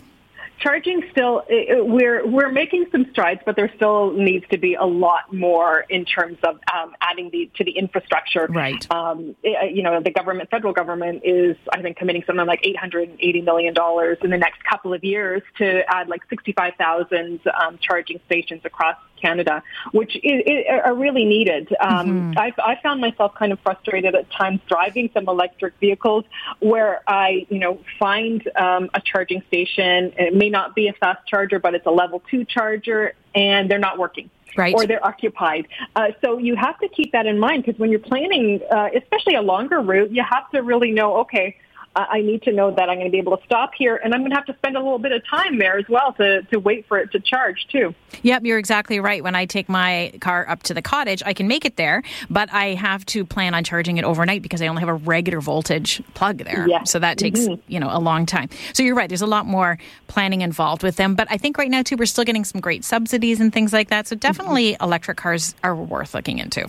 Charging 0.59 1.03
still, 1.11 1.43
uh, 1.51 1.85
we're 1.85 2.25
we're 2.25 2.51
making 2.51 2.87
some 2.91 3.05
strides, 3.11 3.41
but 3.45 3.55
there 3.55 3.71
still 3.75 4.11
needs 4.13 4.43
to 4.49 4.57
be 4.57 4.73
a 4.73 4.83
lot 4.83 5.31
more 5.31 5.85
in 5.87 6.03
terms 6.03 6.39
of 6.41 6.59
um, 6.73 6.95
adding 6.99 7.29
the 7.29 7.51
to 7.57 7.63
the 7.63 7.73
infrastructure. 7.77 8.47
Right. 8.49 8.83
Um, 8.91 9.35
you 9.43 9.83
know, 9.83 10.01
the 10.01 10.09
government, 10.09 10.49
federal 10.49 10.73
government, 10.73 11.21
is 11.23 11.55
I 11.71 11.83
think 11.83 11.97
committing 11.97 12.23
something 12.25 12.47
like 12.47 12.61
eight 12.63 12.75
hundred 12.75 13.07
and 13.09 13.19
eighty 13.21 13.41
million 13.41 13.75
dollars 13.75 14.17
in 14.23 14.31
the 14.31 14.37
next 14.37 14.63
couple 14.63 14.95
of 14.95 15.03
years 15.03 15.43
to 15.59 15.83
add 15.93 16.09
like 16.09 16.21
sixty 16.27 16.53
five 16.53 16.73
thousand 16.79 17.39
um, 17.61 17.77
charging 17.79 18.19
stations 18.25 18.61
across 18.65 18.97
Canada, 19.21 19.63
which 19.91 20.15
is, 20.15 20.43
is, 20.45 20.65
are 20.83 20.95
really 20.95 21.25
needed. 21.25 21.75
Um, 21.79 22.33
I've, 22.38 22.57
I 22.59 22.79
found 22.81 23.01
myself 23.01 23.33
kind 23.36 23.51
of 23.51 23.59
frustrated 23.59 24.15
at 24.15 24.29
times 24.31 24.59
driving 24.67 25.09
some 25.13 25.27
electric 25.27 25.74
vehicles 25.79 26.24
where 26.59 27.01
I, 27.07 27.45
you 27.50 27.59
know, 27.59 27.79
find 28.00 28.47
um, 28.55 28.89
a 28.93 29.01
charging 29.01 29.41
station. 29.47 30.13
It 30.17 30.33
may 30.33 30.50
not 30.50 30.75
be 30.75 30.88
a 30.88 30.93
fast 30.93 31.27
charger, 31.27 31.59
but 31.59 31.75
it's 31.75 31.86
a 31.86 31.91
level 31.91 32.21
two 32.29 32.45
charger, 32.45 33.13
and 33.36 33.69
they're 33.69 33.79
not 33.79 33.97
working. 33.97 34.29
Right. 34.55 34.74
Or 34.74 34.88
they're 34.88 35.05
occupied. 35.05 35.67
Uh, 35.95 36.07
so 36.21 36.39
you 36.39 36.55
have 36.55 36.79
to 36.79 36.88
keep 36.88 37.12
that 37.12 37.27
in 37.27 37.38
mind 37.38 37.63
because 37.63 37.79
when 37.79 37.91
you're 37.91 38.00
planning, 38.00 38.62
uh, 38.71 38.89
especially 38.95 39.36
a 39.36 39.41
longer 39.41 39.79
route, 39.81 40.09
you 40.12 40.24
have 40.24 40.50
to 40.51 40.63
really 40.63 40.91
know, 40.91 41.17
okay, 41.17 41.55
I 41.97 42.17
I 42.17 42.21
need 42.21 42.43
to 42.43 42.51
know 42.53 42.71
that 42.71 42.89
I'm 42.89 42.97
going 42.97 43.07
to 43.07 43.11
be 43.11 43.17
able 43.17 43.35
to 43.37 43.43
stop 43.45 43.71
here, 43.77 43.95
and 44.03 44.13
I'm 44.13 44.21
going 44.21 44.31
to 44.31 44.35
have 44.37 44.45
to 44.45 44.55
spend 44.55 44.75
a 44.77 44.79
little 44.79 44.99
bit 44.99 45.11
of 45.11 45.21
time 45.27 45.57
there 45.57 45.77
as 45.77 45.85
well 45.89 46.13
to, 46.13 46.43
to 46.43 46.59
wait 46.59 46.85
for 46.87 46.97
it 46.99 47.11
to 47.11 47.19
charge 47.19 47.67
too. 47.71 47.93
Yep, 48.23 48.45
you're 48.45 48.59
exactly 48.59 48.99
right. 48.99 49.23
When 49.23 49.35
I 49.35 49.45
take 49.45 49.67
my 49.67 50.13
car 50.21 50.47
up 50.47 50.63
to 50.63 50.73
the 50.73 50.81
cottage, 50.81 51.21
I 51.25 51.33
can 51.33 51.47
make 51.47 51.65
it 51.65 51.75
there, 51.75 52.03
but 52.29 52.51
I 52.53 52.75
have 52.75 53.05
to 53.07 53.25
plan 53.25 53.53
on 53.53 53.63
charging 53.63 53.97
it 53.97 54.03
overnight 54.05 54.41
because 54.41 54.61
I 54.61 54.67
only 54.67 54.79
have 54.81 54.89
a 54.89 54.93
regular 54.95 55.41
voltage 55.41 56.01
plug 56.13 56.37
there. 56.39 56.67
Yeah. 56.67 56.83
So 56.83 56.99
that 56.99 57.17
takes, 57.17 57.41
Mhm. 57.41 57.59
you 57.67 57.79
know, 57.79 57.89
a 57.91 57.99
long 57.99 58.25
time. 58.25 58.49
So 58.73 58.83
you're 58.83 58.95
right, 58.95 59.09
there's 59.09 59.21
a 59.21 59.27
lot 59.27 59.45
more 59.45 59.77
planning 60.07 60.41
involved 60.41 60.83
with 60.83 60.95
them, 60.97 61.15
but 61.15 61.27
I 61.31 61.37
think 61.37 61.57
right 61.57 61.69
now 61.69 61.81
too 61.81 61.97
we're 61.97 62.05
still 62.05 62.23
getting 62.23 62.43
some 62.45 62.61
great 62.61 62.83
subsidies 62.85 63.39
and 63.39 63.51
things 63.51 63.73
like 63.73 63.89
that. 63.89 64.07
So 64.07 64.15
definitely 64.15 64.77
electric 64.81 65.17
cars 65.17 65.55
are 65.63 65.75
worth 65.75 66.13
looking 66.13 66.39
into. 66.39 66.67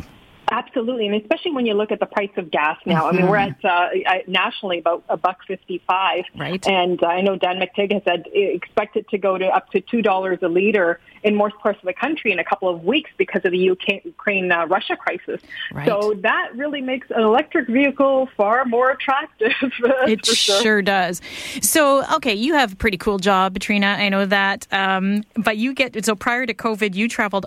Absolutely, 0.51 1.07
and 1.07 1.21
especially 1.21 1.53
when 1.53 1.67
you 1.67 1.75
look 1.75 1.93
at 1.93 2.01
the 2.01 2.07
price 2.07 2.31
of 2.37 2.51
gas 2.51 2.79
now. 2.87 3.09
I 3.09 3.13
mean, 3.13 3.29
we're 3.29 3.37
at 3.37 3.63
uh, 3.65 3.89
nationally 4.27 4.79
about 4.79 5.05
a 5.09 5.17
buck 5.17 5.39
fifty-five, 5.47 6.25
Right. 6.37 6.67
And 6.67 7.03
I 7.05 7.21
know 7.21 7.37
Dan 7.37 7.61
McTeague 7.61 7.93
has 7.93 8.03
said 8.05 8.25
eh, 8.35 8.39
expect 8.55 8.97
it 8.97 9.09
to 9.11 9.19
go 9.19 9.37
to 9.37 9.47
up 9.47 9.71
to 9.73 9.81
two 9.81 10.03
dollars 10.03 10.39
a 10.43 10.49
liter 10.49 11.01
in 11.23 11.35
most 11.35 11.57
parts 11.59 11.79
of 11.81 11.87
the 11.87 11.93
country 11.93 12.33
in 12.33 12.39
a 12.39 12.45
couple 12.45 12.69
of 12.69 12.85
weeks 12.85 13.11
because 13.17 13.45
of 13.45 13.53
the 13.53 13.59
Ukraine 13.59 14.53
uh, 14.53 14.67
Russia 14.67 14.97
crisis. 14.97 15.41
Right. 15.73 15.87
So 15.87 16.15
that 16.23 16.51
really 16.55 16.81
makes 16.81 17.11
an 17.11 17.23
electric 17.23 17.69
vehicle 17.69 18.29
far 18.37 18.65
more 18.65 18.91
attractive. 18.91 19.53
It 20.09 20.25
for 20.25 20.35
sure. 20.35 20.83
does. 20.83 21.21
So, 21.61 22.05
okay, 22.17 22.35
you 22.35 22.55
have 22.55 22.73
a 22.73 22.77
pretty 22.77 22.97
cool 22.97 23.19
job, 23.19 23.55
Katrina. 23.55 23.97
I 23.99 24.09
know 24.09 24.27
that. 24.27 24.67
Um, 24.73 25.25
but 25.37 25.57
you 25.57 25.75
get 25.75 26.05
so 26.05 26.15
prior 26.15 26.47
to 26.47 26.55
COVID, 26.55 26.95
you 26.95 27.09
traveled 27.09 27.47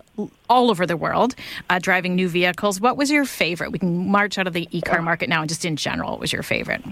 all 0.49 0.69
over 0.69 0.85
the 0.85 0.97
world 0.97 1.35
uh, 1.69 1.79
driving 1.79 2.15
new 2.15 2.27
vehicles. 2.29 2.79
What 2.79 2.97
was 2.97 3.09
your 3.09 3.25
favorite? 3.25 3.71
We 3.71 3.79
can 3.79 4.09
march 4.09 4.37
out 4.37 4.47
of 4.47 4.53
the 4.53 4.67
e-car 4.71 5.01
market 5.01 5.29
now, 5.29 5.41
and 5.41 5.49
just 5.49 5.65
in 5.65 5.75
general, 5.75 6.11
what 6.11 6.19
was 6.19 6.33
your 6.33 6.43
favorite? 6.43 6.83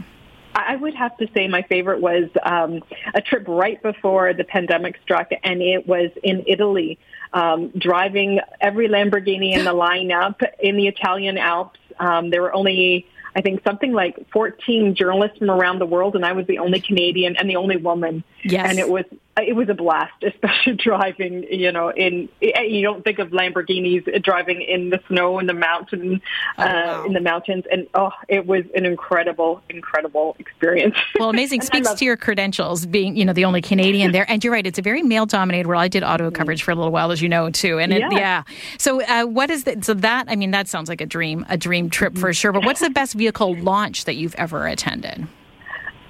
I 0.67 0.75
would 0.75 0.95
have 0.95 1.15
to 1.17 1.27
say 1.33 1.47
my 1.47 1.61
favorite 1.63 2.01
was 2.01 2.29
um, 2.43 2.81
a 3.13 3.21
trip 3.21 3.45
right 3.47 3.81
before 3.81 4.33
the 4.33 4.43
pandemic 4.43 4.99
struck, 5.03 5.29
and 5.43 5.61
it 5.61 5.87
was 5.87 6.11
in 6.23 6.43
Italy, 6.47 6.99
um, 7.33 7.69
driving 7.77 8.39
every 8.59 8.87
Lamborghini 8.87 9.53
in 9.53 9.65
the 9.65 9.73
lineup 9.73 10.41
in 10.59 10.77
the 10.77 10.87
Italian 10.87 11.37
Alps. 11.37 11.79
Um, 11.99 12.29
there 12.29 12.41
were 12.41 12.53
only, 12.53 13.07
I 13.35 13.41
think, 13.41 13.63
something 13.63 13.91
like 13.91 14.29
14 14.31 14.95
journalists 14.95 15.37
from 15.37 15.51
around 15.51 15.79
the 15.79 15.85
world, 15.85 16.15
and 16.15 16.25
I 16.25 16.33
was 16.33 16.47
the 16.47 16.59
only 16.59 16.81
Canadian 16.81 17.35
and 17.37 17.49
the 17.49 17.57
only 17.57 17.77
woman. 17.77 18.23
Yes. 18.43 18.69
And 18.69 18.79
it 18.79 18.89
was 18.89 19.05
it 19.41 19.55
was 19.55 19.69
a 19.69 19.73
blast, 19.73 20.11
especially 20.23 20.73
driving. 20.73 21.43
You 21.49 21.71
know, 21.71 21.89
in 21.89 22.27
you 22.41 22.81
don't 22.81 23.03
think 23.03 23.19
of 23.19 23.29
Lamborghinis 23.29 24.21
driving 24.23 24.61
in 24.61 24.89
the 24.89 24.99
snow 25.07 25.39
in 25.39 25.45
the 25.47 25.53
mountain, 25.53 26.21
Oh, 26.57 26.63
uh, 26.63 26.65
wow. 26.65 27.05
in 27.05 27.13
the 27.13 27.21
mountains, 27.21 27.63
and 27.71 27.87
oh, 27.93 28.11
it 28.27 28.45
was 28.45 28.65
an 28.75 28.85
incredible, 28.85 29.61
incredible 29.69 30.35
experience. 30.39 30.95
Well, 31.19 31.29
amazing. 31.29 31.61
Speaks 31.61 31.93
to 31.93 32.05
your 32.05 32.17
credentials, 32.17 32.85
being 32.85 33.15
you 33.15 33.25
know 33.25 33.33
the 33.33 33.45
only 33.45 33.61
Canadian 33.61 34.11
there. 34.11 34.29
And 34.29 34.43
you're 34.43 34.53
right; 34.53 34.65
it's 34.65 34.79
a 34.79 34.81
very 34.81 35.03
male-dominated 35.03 35.67
world. 35.67 35.81
I 35.81 35.87
did 35.87 36.03
auto 36.03 36.31
coverage 36.31 36.63
for 36.63 36.71
a 36.71 36.75
little 36.75 36.91
while, 36.91 37.11
as 37.11 37.21
you 37.21 37.29
know, 37.29 37.49
too. 37.49 37.77
And 37.79 37.93
it, 37.93 37.99
Mm-hmm. 37.99 38.13
Yeah. 38.13 38.43
yeah. 38.47 38.55
So, 38.77 39.01
uh, 39.03 39.25
what 39.25 39.49
is 39.49 39.65
that? 39.65 39.83
So 39.83 39.93
that 39.95 40.25
I 40.29 40.35
mean, 40.35 40.51
that 40.51 40.67
sounds 40.69 40.87
like 40.89 41.01
a 41.01 41.05
dream, 41.05 41.45
a 41.49 41.57
dream 41.57 41.89
trip 41.89 42.17
for 42.17 42.33
sure. 42.33 42.51
But 42.53 42.63
what's 42.65 42.79
the 42.79 42.89
best 42.89 43.13
vehicle 43.13 43.55
launch 43.57 44.05
that 44.05 44.15
you've 44.15 44.35
ever 44.35 44.65
attended? 44.67 45.27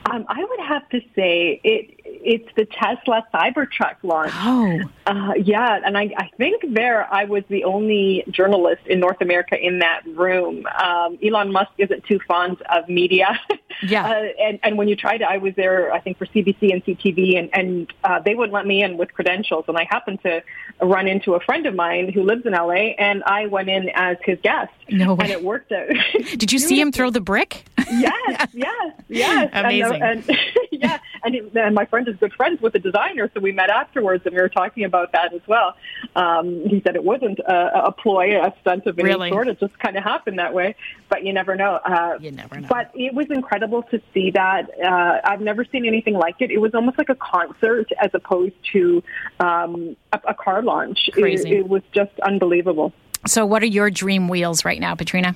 Um, 0.05 0.25
I 0.27 0.43
would 0.43 0.59
have 0.67 0.87
to 0.89 1.01
say 1.15 1.59
it. 1.63 1.99
It's 2.05 2.49
the 2.55 2.65
Tesla 2.65 3.25
Cybertruck 3.33 3.95
launch. 4.03 4.31
Oh, 4.35 4.79
Uh, 5.05 5.33
yeah, 5.37 5.79
and 5.85 5.97
I, 5.97 6.11
I 6.17 6.29
think 6.37 6.63
there 6.73 7.11
I 7.13 7.25
was 7.25 7.43
the 7.49 7.63
only 7.63 8.23
journalist 8.29 8.81
in 8.87 8.99
North 8.99 9.21
America 9.21 9.57
in 9.59 9.79
that 9.79 10.01
room. 10.07 10.65
Um, 10.67 11.17
Elon 11.23 11.51
Musk 11.51 11.71
isn't 11.77 12.03
too 12.05 12.19
fond 12.27 12.61
of 12.63 12.87
media. 12.89 13.39
Yeah. 13.81 14.05
Uh, 14.05 14.23
and, 14.41 14.59
and 14.63 14.77
when 14.77 14.87
you 14.87 14.95
tried 14.95 15.21
it, 15.21 15.27
I 15.29 15.37
was 15.37 15.53
there, 15.55 15.91
I 15.91 15.99
think, 15.99 16.17
for 16.17 16.25
CBC 16.25 16.71
and 16.73 16.83
CTV, 16.83 17.37
and, 17.37 17.49
and 17.53 17.93
uh, 18.03 18.19
they 18.19 18.35
wouldn't 18.35 18.53
let 18.53 18.65
me 18.65 18.83
in 18.83 18.97
with 18.97 19.13
credentials. 19.13 19.65
And 19.67 19.77
I 19.77 19.87
happened 19.89 20.21
to 20.23 20.43
run 20.81 21.07
into 21.07 21.35
a 21.35 21.39
friend 21.39 21.65
of 21.65 21.75
mine 21.75 22.11
who 22.11 22.23
lives 22.23 22.45
in 22.45 22.53
LA, 22.53 22.93
and 22.97 23.23
I 23.23 23.47
went 23.47 23.69
in 23.69 23.89
as 23.93 24.17
his 24.23 24.39
guest. 24.41 24.71
No 24.89 25.13
way. 25.13 25.25
And 25.25 25.31
it 25.31 25.43
worked 25.43 25.71
out. 25.71 25.89
did 26.37 26.51
you 26.51 26.59
see 26.69 26.79
him 26.79 26.91
throw 26.91 27.09
the 27.09 27.21
brick? 27.21 27.65
yes, 27.91 28.47
yes, 28.53 28.93
yes. 29.07 29.49
Amazing. 29.53 30.01
And, 30.01 30.29
and 30.29 30.39
yeah, 30.79 30.97
and, 31.23 31.35
it, 31.35 31.55
and 31.55 31.75
my 31.75 31.85
friend 31.85 32.07
is 32.07 32.15
good 32.15 32.33
friends 32.33 32.61
with 32.61 32.73
the 32.73 32.79
designer, 32.79 33.29
so 33.33 33.39
we 33.39 33.51
met 33.51 33.69
afterwards, 33.69 34.25
and 34.25 34.33
we 34.35 34.41
were 34.41 34.49
talking 34.49 34.83
about 34.85 35.11
that 35.11 35.33
as 35.33 35.41
well. 35.47 35.75
Um, 36.15 36.63
he 36.67 36.81
said 36.85 36.95
it 36.95 37.03
wasn't 37.03 37.39
a, 37.39 37.85
a 37.87 37.91
ploy, 37.91 38.41
a 38.41 38.53
stunt 38.61 38.85
of 38.87 38.97
any 38.97 39.09
Really? 39.09 39.29
sort. 39.29 39.47
It 39.47 39.59
just 39.59 39.77
kind 39.79 39.97
of 39.97 40.03
happened 40.03 40.39
that 40.39 40.53
way, 40.53 40.75
but 41.09 41.23
you 41.25 41.33
never 41.33 41.55
know. 41.55 41.75
Uh, 41.85 42.17
You 42.19 42.31
never 42.31 42.59
know. 42.59 42.67
But 42.69 42.91
it 42.95 43.13
was 43.13 43.27
incredible 43.29 43.83
to 43.83 44.01
see 44.13 44.31
that. 44.31 44.69
Uh, 44.83 45.19
I've 45.23 45.41
never 45.41 45.65
seen 45.65 45.85
anything 45.85 46.13
like 46.15 46.37
it. 46.39 46.51
It 46.51 46.59
was 46.59 46.73
almost 46.73 46.97
like 46.97 47.09
a 47.09 47.15
concert 47.15 47.89
as 48.01 48.11
opposed 48.13 48.55
to 48.73 49.03
um, 49.39 49.95
a, 50.13 50.19
a 50.29 50.33
car 50.33 50.61
launch. 50.61 51.07
It- 51.09 51.13
Crazy. 51.13 51.57
it 51.57 51.67
was 51.67 51.81
just 51.93 52.17
unbelievable. 52.21 52.93
So, 53.27 53.45
what 53.45 53.61
are 53.61 53.67
your 53.67 53.89
dream 53.91 54.29
wheels 54.29 54.63
right 54.63 54.79
now, 54.79 54.95
Petrina? 54.95 55.35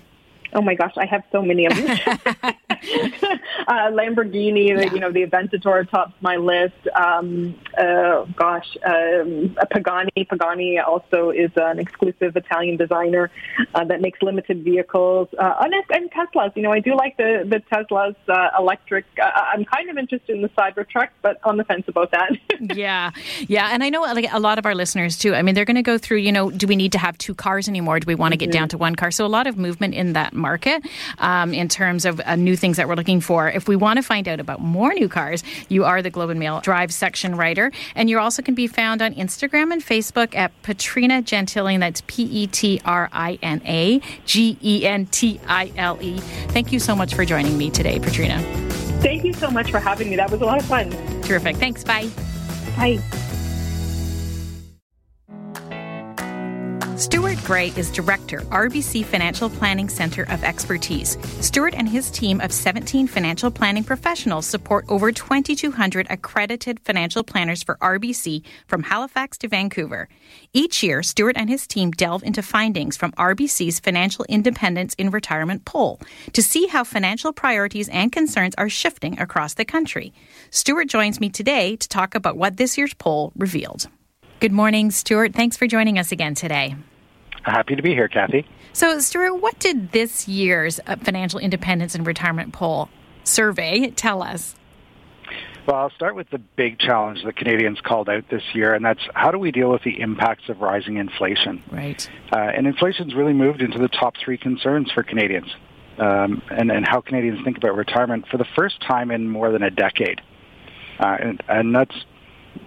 Oh 0.53 0.61
my 0.61 0.75
gosh, 0.75 0.93
I 0.97 1.05
have 1.05 1.23
so 1.31 1.41
many 1.41 1.65
of 1.65 1.75
them. 1.75 2.53
uh, 3.67 3.89
Lamborghini, 3.91 4.75
the, 4.75 4.83
Yeah. 4.85 4.93
you 4.93 4.99
know, 4.99 5.11
the 5.11 5.25
Aventador 5.25 5.89
tops 5.89 6.13
my 6.21 6.35
list. 6.35 6.73
Um, 6.95 7.55
uh, 7.77 8.25
gosh, 8.35 8.75
um, 8.85 9.55
Pagani. 9.71 10.25
Pagani 10.29 10.79
also 10.79 11.29
is 11.29 11.51
an 11.55 11.79
exclusive 11.79 12.35
Italian 12.35 12.77
designer 12.77 13.31
uh, 13.73 13.83
that 13.85 14.01
makes 14.01 14.21
limited 14.21 14.63
vehicles. 14.63 15.27
Uh, 15.37 15.55
and, 15.61 15.73
and 15.91 16.11
Teslas, 16.11 16.55
you 16.55 16.61
know, 16.61 16.71
I 16.71 16.79
do 16.79 16.95
like 16.95 17.17
the 17.17 17.43
the 17.47 17.61
Teslas 17.71 18.15
uh, 18.27 18.49
electric. 18.59 19.05
Uh, 19.21 19.29
I'm 19.33 19.65
kind 19.65 19.89
of 19.89 19.97
interested 19.97 20.35
in 20.35 20.41
the 20.41 20.49
Cybertruck, 20.49 21.09
but 21.21 21.39
on 21.43 21.57
the 21.57 21.63
fence 21.63 21.85
about 21.87 22.11
that. 22.11 22.31
yeah, 22.75 23.11
yeah, 23.47 23.69
and 23.71 23.83
I 23.83 23.89
know 23.89 24.01
like 24.01 24.27
a 24.31 24.39
lot 24.39 24.57
of 24.59 24.65
our 24.65 24.75
listeners 24.75 25.17
too. 25.17 25.33
I 25.35 25.41
mean, 25.41 25.55
they're 25.55 25.65
going 25.65 25.75
to 25.75 25.81
go 25.83 25.97
through. 25.97 26.17
You 26.17 26.31
know, 26.31 26.49
do 26.51 26.67
we 26.67 26.75
need 26.75 26.91
to 26.93 26.97
have 26.99 27.17
two 27.17 27.33
cars 27.33 27.67
anymore? 27.67 27.99
Do 27.99 28.05
we 28.07 28.15
want 28.15 28.33
to 28.33 28.37
get 28.37 28.51
down 28.51 28.69
to 28.69 28.77
one 28.77 28.95
car? 28.95 29.11
So 29.11 29.25
a 29.25 29.27
lot 29.27 29.47
of 29.47 29.57
movement 29.57 29.93
in 29.93 30.13
that 30.13 30.33
market 30.33 30.83
um, 31.19 31.53
in 31.53 31.67
terms 31.67 32.05
of 32.05 32.21
uh, 32.25 32.35
new 32.35 32.55
things 32.55 32.72
that 32.77 32.87
we're 32.87 32.95
looking 32.95 33.21
for. 33.21 33.49
If 33.49 33.67
we 33.67 33.75
want 33.75 33.97
to 33.97 34.03
find 34.03 34.27
out 34.27 34.39
about 34.39 34.61
more 34.61 34.93
new 34.93 35.09
cars, 35.09 35.43
you 35.69 35.85
are 35.85 36.01
the 36.01 36.09
Globe 36.09 36.29
and 36.29 36.39
Mail 36.39 36.61
Drive 36.61 36.93
section 36.93 37.35
writer, 37.35 37.71
and 37.95 38.09
you 38.09 38.19
also 38.19 38.41
can 38.41 38.55
be 38.55 38.67
found 38.67 39.01
on 39.01 39.13
Instagram 39.15 39.71
and 39.71 39.81
Facebook 39.81 40.35
at 40.35 40.51
Petrina 40.63 41.23
Gentile. 41.23 41.79
That's 41.79 42.01
P 42.07 42.23
E 42.23 42.47
T 42.47 42.81
R 42.85 43.09
I 43.11 43.39
N 43.41 43.61
A 43.65 44.01
G 44.25 44.57
E 44.61 44.85
N 44.85 45.05
T 45.07 45.39
I 45.47 45.71
L 45.77 45.97
E. 46.01 46.19
Thank 46.49 46.71
you 46.71 46.79
so 46.79 46.95
much 46.95 47.13
for 47.13 47.25
joining 47.25 47.57
me 47.57 47.69
today, 47.69 47.99
Petrina. 47.99 48.41
Thank 49.01 49.23
you 49.23 49.33
so 49.33 49.51
much 49.51 49.69
for 49.69 49.79
having 49.79 50.09
me. 50.09 50.15
That 50.15 50.31
was 50.31 50.41
a 50.41 50.45
lot 50.45 50.59
of 50.59 50.65
fun. 50.65 50.91
Terrific. 51.23 51.57
Thanks. 51.57 51.83
Bye. 51.83 52.09
Bye. 52.77 53.32
Stuart 56.95 57.43
Gray 57.43 57.73
is 57.75 57.89
Director, 57.89 58.41
RBC 58.41 59.03
Financial 59.05 59.49
Planning 59.49 59.89
Center 59.89 60.23
of 60.29 60.43
Expertise. 60.43 61.17
Stuart 61.43 61.73
and 61.73 61.89
his 61.89 62.11
team 62.11 62.39
of 62.39 62.51
17 62.51 63.07
financial 63.07 63.49
planning 63.49 63.83
professionals 63.83 64.45
support 64.45 64.85
over 64.89 65.11
2,200 65.11 66.05
accredited 66.11 66.79
financial 66.81 67.23
planners 67.23 67.63
for 67.63 67.77
RBC 67.77 68.43
from 68.67 68.83
Halifax 68.83 69.39
to 69.39 69.47
Vancouver. 69.47 70.07
Each 70.53 70.83
year, 70.83 71.01
Stuart 71.01 71.35
and 71.35 71.49
his 71.49 71.65
team 71.65 71.89
delve 71.89 72.21
into 72.21 72.43
findings 72.43 72.95
from 72.95 73.11
RBC's 73.13 73.79
Financial 73.79 74.23
Independence 74.29 74.93
in 74.93 75.09
Retirement 75.09 75.65
poll 75.65 75.99
to 76.33 76.43
see 76.43 76.67
how 76.67 76.83
financial 76.83 77.33
priorities 77.33 77.89
and 77.89 78.11
concerns 78.11 78.53
are 78.55 78.69
shifting 78.69 79.19
across 79.19 79.55
the 79.55 79.65
country. 79.65 80.13
Stuart 80.51 80.89
joins 80.89 81.19
me 81.19 81.29
today 81.29 81.75
to 81.75 81.89
talk 81.89 82.13
about 82.13 82.37
what 82.37 82.57
this 82.57 82.77
year's 82.77 82.93
poll 82.93 83.31
revealed. 83.35 83.87
Good 84.43 84.51
morning, 84.51 84.91
Stuart. 84.91 85.33
Thanks 85.33 85.55
for 85.55 85.67
joining 85.67 85.97
us 85.97 86.11
again 86.11 86.35
today. 86.35 86.75
Happy 87.43 87.77
to 87.77 87.81
be 87.81 87.91
here, 87.91 88.09
Kathy. 88.09 88.45
So, 88.73 88.99
Stuart, 88.99 89.35
what 89.35 89.57
did 89.57 89.93
this 89.93 90.27
year's 90.27 90.81
uh, 90.85 90.97
Financial 90.97 91.39
Independence 91.39 91.95
and 91.95 92.05
Retirement 92.05 92.51
Poll 92.51 92.89
survey 93.23 93.91
tell 93.91 94.21
us? 94.21 94.57
Well, 95.65 95.77
I'll 95.77 95.91
start 95.91 96.15
with 96.15 96.29
the 96.29 96.39
big 96.39 96.77
challenge 96.77 97.23
that 97.23 97.37
Canadians 97.37 97.79
called 97.79 98.09
out 98.09 98.25
this 98.29 98.43
year, 98.53 98.73
and 98.73 98.83
that's 98.83 98.99
how 99.13 99.31
do 99.31 99.39
we 99.39 99.51
deal 99.51 99.71
with 99.71 99.83
the 99.83 100.01
impacts 100.01 100.49
of 100.49 100.59
rising 100.59 100.97
inflation? 100.97 101.63
Right. 101.71 102.05
Uh, 102.29 102.39
and 102.39 102.67
inflation's 102.67 103.15
really 103.15 103.31
moved 103.31 103.61
into 103.61 103.79
the 103.79 103.87
top 103.87 104.15
three 104.17 104.37
concerns 104.37 104.91
for 104.91 105.03
Canadians, 105.03 105.55
um, 105.99 106.41
and, 106.51 106.69
and 106.69 106.85
how 106.85 106.99
Canadians 106.99 107.39
think 107.45 107.55
about 107.55 107.77
retirement 107.77 108.27
for 108.27 108.35
the 108.35 108.47
first 108.57 108.81
time 108.81 109.09
in 109.09 109.29
more 109.29 109.53
than 109.53 109.63
a 109.63 109.71
decade. 109.71 110.19
Uh, 110.99 111.15
and, 111.17 111.43
and 111.47 111.73
that's 111.73 111.95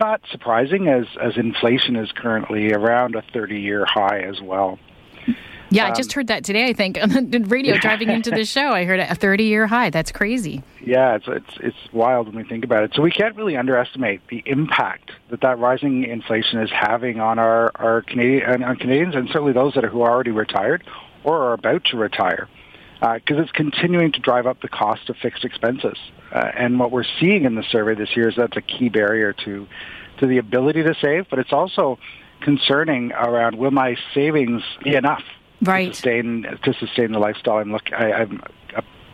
not 0.01 0.20
surprising 0.31 0.88
as, 0.88 1.07
as 1.22 1.37
inflation 1.37 1.96
is 1.96 2.11
currently 2.12 2.72
around 2.72 3.14
a 3.14 3.22
30 3.33 3.61
year 3.61 3.85
high 3.87 4.20
as 4.20 4.40
well. 4.40 4.79
Yeah, 5.70 5.87
um, 5.87 5.92
I 5.92 5.94
just 5.94 6.12
heard 6.12 6.29
that 6.29 6.44
today. 6.44 6.68
I 6.68 6.72
think 6.72 6.99
on 7.03 7.31
the 7.31 7.40
radio 7.40 7.77
driving 7.81 8.11
into 8.11 8.31
the 8.31 8.44
show, 8.44 8.68
I 8.68 8.85
heard 8.85 9.01
a 9.01 9.14
30 9.14 9.44
year 9.44 9.66
high. 9.66 9.90
That's 9.90 10.12
crazy. 10.12 10.62
Yeah, 10.85 11.16
it's, 11.16 11.27
it's 11.29 11.59
it's 11.61 11.92
wild 11.92 12.29
when 12.29 12.37
we 12.37 12.44
think 12.44 12.64
about 12.64 12.85
it. 12.85 12.92
So 12.94 13.03
we 13.03 13.11
can't 13.11 13.35
really 13.37 13.57
underestimate 13.57 14.20
the 14.29 14.42
impact 14.46 15.11
that 15.31 15.40
that 15.40 15.59
rising 15.59 16.05
inflation 16.05 16.61
is 16.61 16.70
having 16.70 17.20
on 17.20 17.38
our 17.38 17.72
our 17.75 18.03
Canadian 18.03 18.62
on 18.62 18.77
Canadians 18.77 19.14
and 19.14 19.29
certainly 19.29 19.53
those 19.53 19.75
that 19.75 19.85
are 19.85 19.88
who 19.88 20.03
are 20.03 20.11
already 20.11 20.31
retired 20.31 20.85
or 21.25 21.49
are 21.49 21.53
about 21.55 21.85
to 21.87 21.96
retire 21.96 22.49
because 23.00 23.38
uh, 23.38 23.42
it's 23.42 23.52
continuing 23.52 24.12
to 24.12 24.20
drive 24.20 24.46
up 24.46 24.61
the 24.62 24.68
cost 24.68 25.11
of 25.11 25.16
fixed 25.16 25.44
expenses. 25.44 25.98
Uh, 26.32 26.50
and 26.56 26.78
what 26.78 26.90
we're 26.90 27.04
seeing 27.20 27.44
in 27.44 27.54
the 27.54 27.62
survey 27.70 27.94
this 27.94 28.16
year 28.16 28.28
is 28.28 28.37
that's 28.37 28.56
a 28.56 28.62
key 28.62 28.88
barrier 28.88 29.32
to 29.32 29.66
to 30.18 30.26
the 30.26 30.38
ability 30.38 30.82
to 30.82 30.94
save, 31.00 31.28
but 31.28 31.38
it's 31.38 31.52
also 31.52 31.98
concerning 32.40 33.12
around 33.12 33.56
will 33.56 33.70
my 33.70 33.96
savings 34.14 34.62
be 34.82 34.94
enough 34.94 35.22
right. 35.62 35.88
to 35.88 35.94
sustain 35.94 36.46
to 36.62 36.74
sustain 36.74 37.12
the 37.12 37.18
lifestyle 37.18 37.59
I'm 37.59 37.72
look 37.72 37.92
I, 37.92 38.12
I'm 38.12 38.42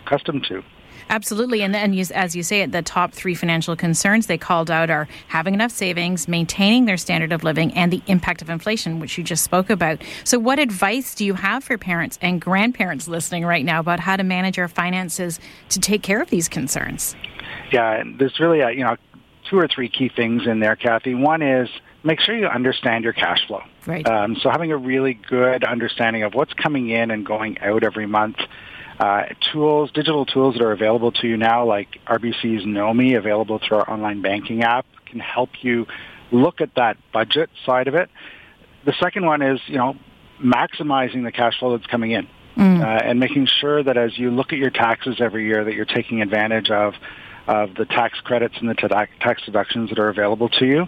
accustomed 0.00 0.44
to. 0.48 0.62
Absolutely. 1.10 1.62
And, 1.62 1.74
and 1.74 1.94
you, 1.94 2.04
as 2.14 2.34
you 2.34 2.42
say, 2.42 2.64
the 2.66 2.82
top 2.82 3.12
three 3.12 3.34
financial 3.34 3.76
concerns 3.76 4.26
they 4.26 4.38
called 4.38 4.70
out 4.70 4.90
are 4.90 5.08
having 5.28 5.54
enough 5.54 5.72
savings, 5.72 6.28
maintaining 6.28 6.84
their 6.84 6.96
standard 6.96 7.32
of 7.32 7.44
living, 7.44 7.72
and 7.74 7.92
the 7.92 8.02
impact 8.06 8.42
of 8.42 8.50
inflation, 8.50 9.00
which 9.00 9.18
you 9.18 9.24
just 9.24 9.44
spoke 9.44 9.70
about. 9.70 10.02
So, 10.24 10.38
what 10.38 10.58
advice 10.58 11.14
do 11.14 11.24
you 11.24 11.34
have 11.34 11.64
for 11.64 11.78
parents 11.78 12.18
and 12.22 12.40
grandparents 12.40 13.08
listening 13.08 13.44
right 13.44 13.64
now 13.64 13.80
about 13.80 14.00
how 14.00 14.16
to 14.16 14.22
manage 14.22 14.58
our 14.58 14.68
finances 14.68 15.40
to 15.70 15.80
take 15.80 16.02
care 16.02 16.20
of 16.20 16.30
these 16.30 16.48
concerns? 16.48 17.14
Yeah, 17.70 18.02
there's 18.18 18.38
really, 18.40 18.60
a, 18.60 18.70
you 18.70 18.84
know, 18.84 18.96
two 19.48 19.58
or 19.58 19.68
three 19.68 19.88
key 19.88 20.08
things 20.08 20.46
in 20.46 20.60
there, 20.60 20.76
Kathy. 20.76 21.14
One 21.14 21.42
is 21.42 21.68
make 22.04 22.20
sure 22.20 22.36
you 22.36 22.46
understand 22.46 23.04
your 23.04 23.12
cash 23.12 23.46
flow. 23.46 23.62
Right. 23.86 24.06
Um, 24.06 24.36
so 24.36 24.50
having 24.50 24.72
a 24.72 24.76
really 24.76 25.14
good 25.14 25.64
understanding 25.64 26.22
of 26.22 26.34
what's 26.34 26.52
coming 26.54 26.90
in 26.90 27.10
and 27.10 27.24
going 27.24 27.58
out 27.60 27.84
every 27.84 28.06
month 28.06 28.36
uh, 28.98 29.24
tools, 29.52 29.90
digital 29.92 30.26
tools 30.26 30.54
that 30.54 30.62
are 30.62 30.72
available 30.72 31.12
to 31.12 31.26
you 31.26 31.36
now, 31.36 31.64
like 31.64 31.98
RBC's 32.06 32.64
NOMI, 32.64 33.16
available 33.16 33.58
through 33.58 33.78
our 33.78 33.90
online 33.90 34.22
banking 34.22 34.62
app, 34.62 34.86
can 35.06 35.20
help 35.20 35.50
you 35.62 35.86
look 36.30 36.60
at 36.60 36.74
that 36.76 36.96
budget 37.12 37.50
side 37.66 37.88
of 37.88 37.94
it. 37.94 38.10
The 38.84 38.94
second 39.00 39.26
one 39.26 39.42
is, 39.42 39.60
you 39.66 39.76
know, 39.76 39.96
maximizing 40.42 41.24
the 41.24 41.32
cash 41.32 41.58
flow 41.58 41.76
that's 41.76 41.88
coming 41.88 42.12
in. 42.12 42.28
Mm. 42.56 42.82
Uh, 42.82 42.86
and 42.86 43.18
making 43.18 43.46
sure 43.46 43.82
that 43.82 43.96
as 43.96 44.18
you 44.18 44.30
look 44.30 44.52
at 44.52 44.58
your 44.58 44.68
taxes 44.68 45.16
every 45.20 45.46
year 45.46 45.64
that 45.64 45.72
you're 45.72 45.86
taking 45.86 46.20
advantage 46.20 46.70
of 46.70 46.94
of 47.46 47.74
the 47.74 47.86
tax 47.86 48.20
credits 48.20 48.54
and 48.60 48.68
the 48.68 48.74
tax 49.20 49.42
deductions 49.44 49.88
that 49.88 49.98
are 49.98 50.08
available 50.08 50.48
to 50.48 50.66
you. 50.66 50.86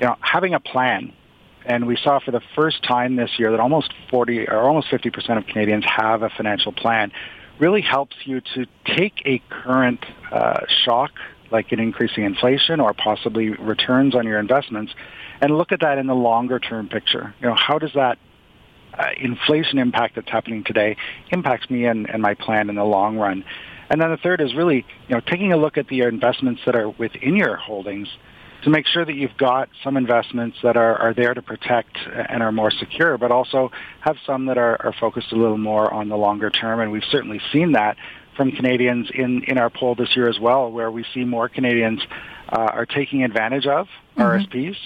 You 0.00 0.06
know, 0.06 0.16
having 0.20 0.54
a 0.54 0.60
plan 0.60 1.12
and 1.68 1.86
we 1.86 1.96
saw 2.02 2.18
for 2.18 2.30
the 2.30 2.40
first 2.56 2.82
time 2.82 3.16
this 3.16 3.30
year 3.38 3.50
that 3.50 3.60
almost 3.60 3.92
40 4.10 4.48
or 4.48 4.60
almost 4.60 4.88
50% 4.88 5.36
of 5.36 5.46
Canadians 5.46 5.84
have 5.84 6.22
a 6.22 6.30
financial 6.30 6.72
plan 6.72 7.12
really 7.60 7.82
helps 7.82 8.16
you 8.24 8.40
to 8.40 8.66
take 8.86 9.22
a 9.26 9.40
current 9.50 10.04
uh, 10.32 10.60
shock 10.84 11.12
like 11.50 11.70
an 11.72 11.78
increasing 11.78 12.24
inflation 12.24 12.80
or 12.80 12.94
possibly 12.94 13.50
returns 13.50 14.14
on 14.14 14.26
your 14.26 14.38
investments 14.38 14.92
and 15.40 15.56
look 15.56 15.70
at 15.70 15.80
that 15.80 15.98
in 15.98 16.06
the 16.06 16.14
longer 16.14 16.58
term 16.58 16.88
picture. 16.88 17.34
You 17.40 17.48
know, 17.48 17.54
how 17.54 17.78
does 17.78 17.92
that 17.94 18.18
uh, 18.94 19.08
inflation 19.18 19.78
impact 19.78 20.14
that's 20.16 20.30
happening 20.30 20.64
today 20.64 20.96
impacts 21.30 21.68
me 21.68 21.84
and, 21.84 22.08
and 22.08 22.22
my 22.22 22.34
plan 22.34 22.70
in 22.70 22.76
the 22.76 22.84
long 22.84 23.18
run? 23.18 23.44
And 23.90 24.00
then 24.00 24.10
the 24.10 24.16
third 24.16 24.40
is 24.40 24.54
really, 24.54 24.86
you 25.08 25.14
know, 25.14 25.20
taking 25.20 25.52
a 25.52 25.56
look 25.56 25.76
at 25.76 25.88
the 25.88 26.00
investments 26.00 26.62
that 26.64 26.74
are 26.74 26.88
within 26.88 27.36
your 27.36 27.56
holdings 27.56 28.08
to 28.62 28.70
make 28.70 28.86
sure 28.86 29.04
that 29.04 29.14
you've 29.14 29.36
got 29.36 29.68
some 29.84 29.96
investments 29.96 30.58
that 30.62 30.76
are, 30.76 30.96
are 30.96 31.14
there 31.14 31.32
to 31.32 31.42
protect 31.42 31.96
and 31.96 32.42
are 32.42 32.52
more 32.52 32.70
secure, 32.70 33.16
but 33.16 33.30
also 33.30 33.70
have 34.00 34.16
some 34.26 34.46
that 34.46 34.58
are, 34.58 34.84
are 34.84 34.92
focused 34.98 35.32
a 35.32 35.36
little 35.36 35.58
more 35.58 35.92
on 35.92 36.08
the 36.08 36.16
longer 36.16 36.50
term. 36.50 36.80
And 36.80 36.90
we've 36.90 37.04
certainly 37.10 37.40
seen 37.52 37.72
that 37.72 37.96
from 38.36 38.52
Canadians 38.52 39.10
in, 39.14 39.44
in 39.44 39.58
our 39.58 39.70
poll 39.70 39.94
this 39.94 40.16
year 40.16 40.28
as 40.28 40.38
well, 40.40 40.70
where 40.70 40.90
we 40.90 41.04
see 41.14 41.24
more 41.24 41.48
Canadians 41.48 42.00
uh, 42.48 42.56
are 42.56 42.86
taking 42.86 43.24
advantage 43.24 43.66
of 43.66 43.86
mm-hmm. 44.16 44.22
RSPs. 44.22 44.76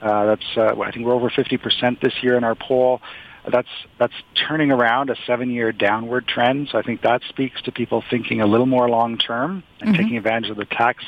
Uh, 0.00 0.26
that's 0.26 0.56
uh, 0.56 0.80
I 0.80 0.90
think 0.90 1.04
we're 1.04 1.14
over 1.14 1.28
50% 1.28 2.00
this 2.00 2.14
year 2.22 2.36
in 2.36 2.44
our 2.44 2.54
poll. 2.54 3.02
That's 3.50 3.68
that's 3.98 4.14
turning 4.34 4.70
around 4.70 5.10
a 5.10 5.16
seven-year 5.26 5.72
downward 5.72 6.26
trend. 6.26 6.68
So 6.70 6.78
I 6.78 6.82
think 6.82 7.02
that 7.02 7.22
speaks 7.28 7.60
to 7.62 7.72
people 7.72 8.02
thinking 8.10 8.40
a 8.40 8.46
little 8.46 8.66
more 8.66 8.88
long 8.88 9.18
term 9.18 9.62
and 9.80 9.90
mm-hmm. 9.90 10.02
taking 10.02 10.16
advantage 10.16 10.50
of 10.50 10.56
the 10.56 10.66
tax 10.66 11.04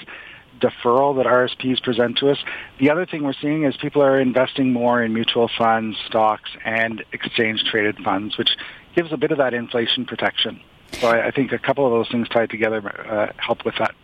deferral 0.63 1.17
that 1.17 1.27
RSPs 1.27 1.83
present 1.83 2.19
to 2.19 2.31
us. 2.31 2.39
The 2.79 2.91
other 2.91 3.05
thing 3.05 3.25
we're 3.25 3.35
seeing 3.35 3.65
is 3.65 3.77
people 3.77 4.03
are 4.03 4.19
investing 4.21 4.73
more 4.73 5.03
in 5.03 5.13
mutual 5.13 5.51
funds, 5.59 5.99
stocks, 6.07 6.51
and 6.65 7.05
exchange 7.13 7.65
traded 7.65 7.99
funds, 7.99 8.39
which 8.39 8.57
gives 8.95 9.13
a 9.13 9.17
bit 9.17 9.33
of 9.33 9.39
that 9.39 9.53
inflation 9.53 10.07
protection. 10.07 10.61
So 11.01 11.09
I, 11.09 11.27
I 11.27 11.31
think 11.31 11.53
a 11.53 11.59
couple 11.59 11.87
of 11.87 11.93
those 11.93 12.11
things 12.11 12.29
tied 12.29 12.51
together 12.51 12.81
uh, 13.11 13.33
help 13.37 13.65
with 13.65 13.75
that. 13.79 13.95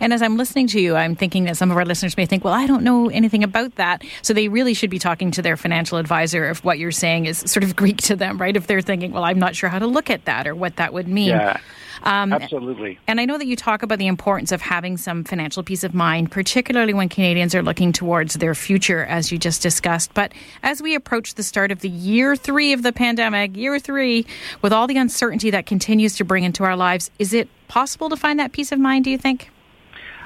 And 0.00 0.12
as 0.12 0.22
I'm 0.22 0.36
listening 0.36 0.66
to 0.68 0.80
you, 0.80 0.96
I'm 0.96 1.14
thinking 1.14 1.44
that 1.44 1.56
some 1.56 1.70
of 1.70 1.76
our 1.76 1.84
listeners 1.84 2.16
may 2.16 2.26
think, 2.26 2.44
well, 2.44 2.54
I 2.54 2.66
don't 2.66 2.82
know 2.82 3.08
anything 3.08 3.44
about 3.44 3.74
that. 3.76 4.02
So 4.22 4.32
they 4.32 4.48
really 4.48 4.74
should 4.74 4.90
be 4.90 4.98
talking 4.98 5.30
to 5.32 5.42
their 5.42 5.56
financial 5.56 5.98
advisor 5.98 6.48
if 6.50 6.64
what 6.64 6.78
you're 6.78 6.92
saying 6.92 7.26
is 7.26 7.38
sort 7.38 7.64
of 7.64 7.76
Greek 7.76 7.98
to 7.98 8.16
them, 8.16 8.38
right? 8.38 8.56
If 8.56 8.66
they're 8.66 8.80
thinking, 8.80 9.12
well, 9.12 9.24
I'm 9.24 9.38
not 9.38 9.56
sure 9.56 9.68
how 9.68 9.78
to 9.78 9.86
look 9.86 10.10
at 10.10 10.24
that 10.26 10.46
or 10.46 10.54
what 10.54 10.76
that 10.76 10.92
would 10.92 11.08
mean. 11.08 11.30
Yeah. 11.30 11.60
Um, 12.02 12.32
Absolutely. 12.32 12.98
And 13.06 13.20
I 13.20 13.24
know 13.24 13.38
that 13.38 13.46
you 13.46 13.56
talk 13.56 13.82
about 13.82 13.98
the 13.98 14.06
importance 14.06 14.52
of 14.52 14.60
having 14.60 14.96
some 14.96 15.24
financial 15.24 15.62
peace 15.62 15.84
of 15.84 15.94
mind, 15.94 16.30
particularly 16.30 16.94
when 16.94 17.08
Canadians 17.08 17.54
are 17.54 17.62
looking 17.62 17.92
towards 17.92 18.34
their 18.34 18.54
future, 18.54 19.04
as 19.04 19.32
you 19.32 19.38
just 19.38 19.62
discussed. 19.62 20.14
But 20.14 20.32
as 20.62 20.82
we 20.82 20.94
approach 20.94 21.34
the 21.34 21.42
start 21.42 21.70
of 21.70 21.80
the 21.80 21.88
year 21.88 22.36
three 22.36 22.72
of 22.72 22.82
the 22.82 22.92
pandemic, 22.92 23.56
year 23.56 23.78
three, 23.78 24.26
with 24.62 24.72
all 24.72 24.86
the 24.86 24.96
uncertainty 24.96 25.50
that 25.50 25.66
continues 25.66 26.16
to 26.16 26.24
bring 26.24 26.44
into 26.44 26.64
our 26.64 26.76
lives, 26.76 27.10
is 27.18 27.32
it 27.32 27.48
possible 27.68 28.08
to 28.08 28.16
find 28.16 28.38
that 28.38 28.52
peace 28.52 28.72
of 28.72 28.78
mind, 28.78 29.04
do 29.04 29.10
you 29.10 29.18
think? 29.18 29.50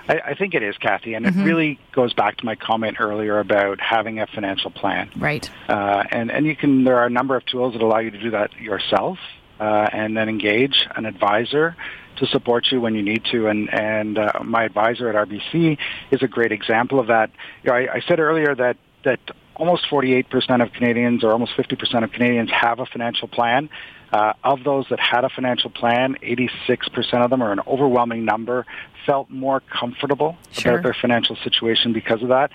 I, 0.09 0.21
I 0.27 0.35
think 0.35 0.55
it 0.55 0.63
is, 0.63 0.77
Kathy, 0.79 1.15
and 1.15 1.25
mm-hmm. 1.25 1.41
it 1.41 1.45
really 1.45 1.79
goes 1.93 2.13
back 2.13 2.39
to 2.39 2.45
my 2.45 2.55
comment 2.55 2.97
earlier 3.01 3.39
about 3.39 3.81
having 3.81 4.19
a 4.19 4.27
financial 4.27 4.71
plan. 4.71 5.11
Right. 5.17 5.49
Uh, 5.69 6.05
and 6.11 6.31
and 6.31 6.47
you 6.47 6.57
can 6.57 6.85
there 6.85 6.99
are 6.99 7.07
a 7.07 7.11
number 7.11 7.37
of 7.37 7.47
tools 7.47 7.75
that 7.75 7.83
allow 7.83 7.99
you 7.99 8.11
to 8.11 8.21
do 8.21 8.31
that 8.31 8.55
yourself 8.61 9.19
uh, 9.61 9.89
and 9.93 10.17
then 10.17 10.29
engage 10.29 10.89
an 10.97 11.07
advisor 11.07 11.77
to 12.17 12.27
support 12.27 12.67
you 12.71 12.81
when 12.81 12.95
you 12.95 13.03
need 13.03 13.25
to. 13.27 13.47
And, 13.47 13.73
and 13.73 14.19
uh, 14.19 14.33
my 14.45 14.65
advisor 14.65 15.09
at 15.09 15.29
RBC 15.29 15.79
is 16.11 16.23
a 16.23 16.29
great 16.29 16.53
example 16.53 16.99
of 16.99 17.07
that. 17.07 17.31
You 17.63 17.71
know, 17.71 17.77
I, 17.77 17.95
I 17.95 18.01
said 18.07 18.19
earlier 18.19 18.55
that, 18.55 18.77
that 19.05 19.21
almost 19.55 19.87
48% 19.89 20.63
of 20.63 20.73
Canadians 20.73 21.23
or 21.23 21.33
almost 21.33 21.53
50% 21.53 22.05
of 22.05 22.13
Canadians 22.13 22.51
have 22.51 22.81
a 22.81 22.87
financial 22.87 23.29
plan. 23.29 23.71
Uh, 24.13 24.35
of 24.45 24.63
those 24.63 24.85
that 24.91 25.01
had 25.01 25.25
a 25.25 25.31
financial 25.31 25.71
plan, 25.71 26.17
86% 26.23 27.25
of 27.25 27.31
them, 27.31 27.43
or 27.43 27.51
an 27.51 27.61
overwhelming 27.67 28.27
number, 28.27 28.67
felt 29.07 29.31
more 29.31 29.61
comfortable 29.61 30.37
sure. 30.51 30.73
about 30.73 30.83
their 30.83 30.95
financial 30.95 31.35
situation 31.37 31.95
because 31.95 32.23
of 32.23 32.29
that 32.29 32.51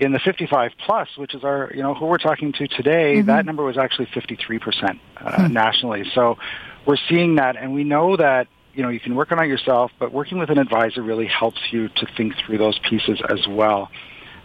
in 0.00 0.12
the 0.12 0.18
55 0.18 0.72
plus, 0.78 1.08
which 1.16 1.34
is 1.34 1.44
our, 1.44 1.70
you 1.74 1.82
know, 1.82 1.94
who 1.94 2.06
we're 2.06 2.18
talking 2.18 2.52
to 2.54 2.66
today, 2.66 3.16
mm-hmm. 3.16 3.26
that 3.26 3.44
number 3.44 3.62
was 3.62 3.76
actually 3.76 4.06
53% 4.06 4.98
uh, 5.18 5.46
hmm. 5.46 5.52
nationally. 5.52 6.10
So 6.14 6.38
we're 6.86 6.96
seeing 7.08 7.36
that, 7.36 7.56
and 7.56 7.74
we 7.74 7.84
know 7.84 8.16
that, 8.16 8.48
you 8.74 8.82
know, 8.82 8.88
you 8.88 8.98
can 8.98 9.14
work 9.14 9.30
on 9.30 9.38
it 9.44 9.46
yourself, 9.46 9.92
but 9.98 10.10
working 10.10 10.38
with 10.38 10.48
an 10.48 10.58
advisor 10.58 11.02
really 11.02 11.26
helps 11.26 11.60
you 11.70 11.88
to 11.88 12.06
think 12.16 12.34
through 12.36 12.58
those 12.58 12.78
pieces 12.78 13.20
as 13.28 13.46
well. 13.46 13.90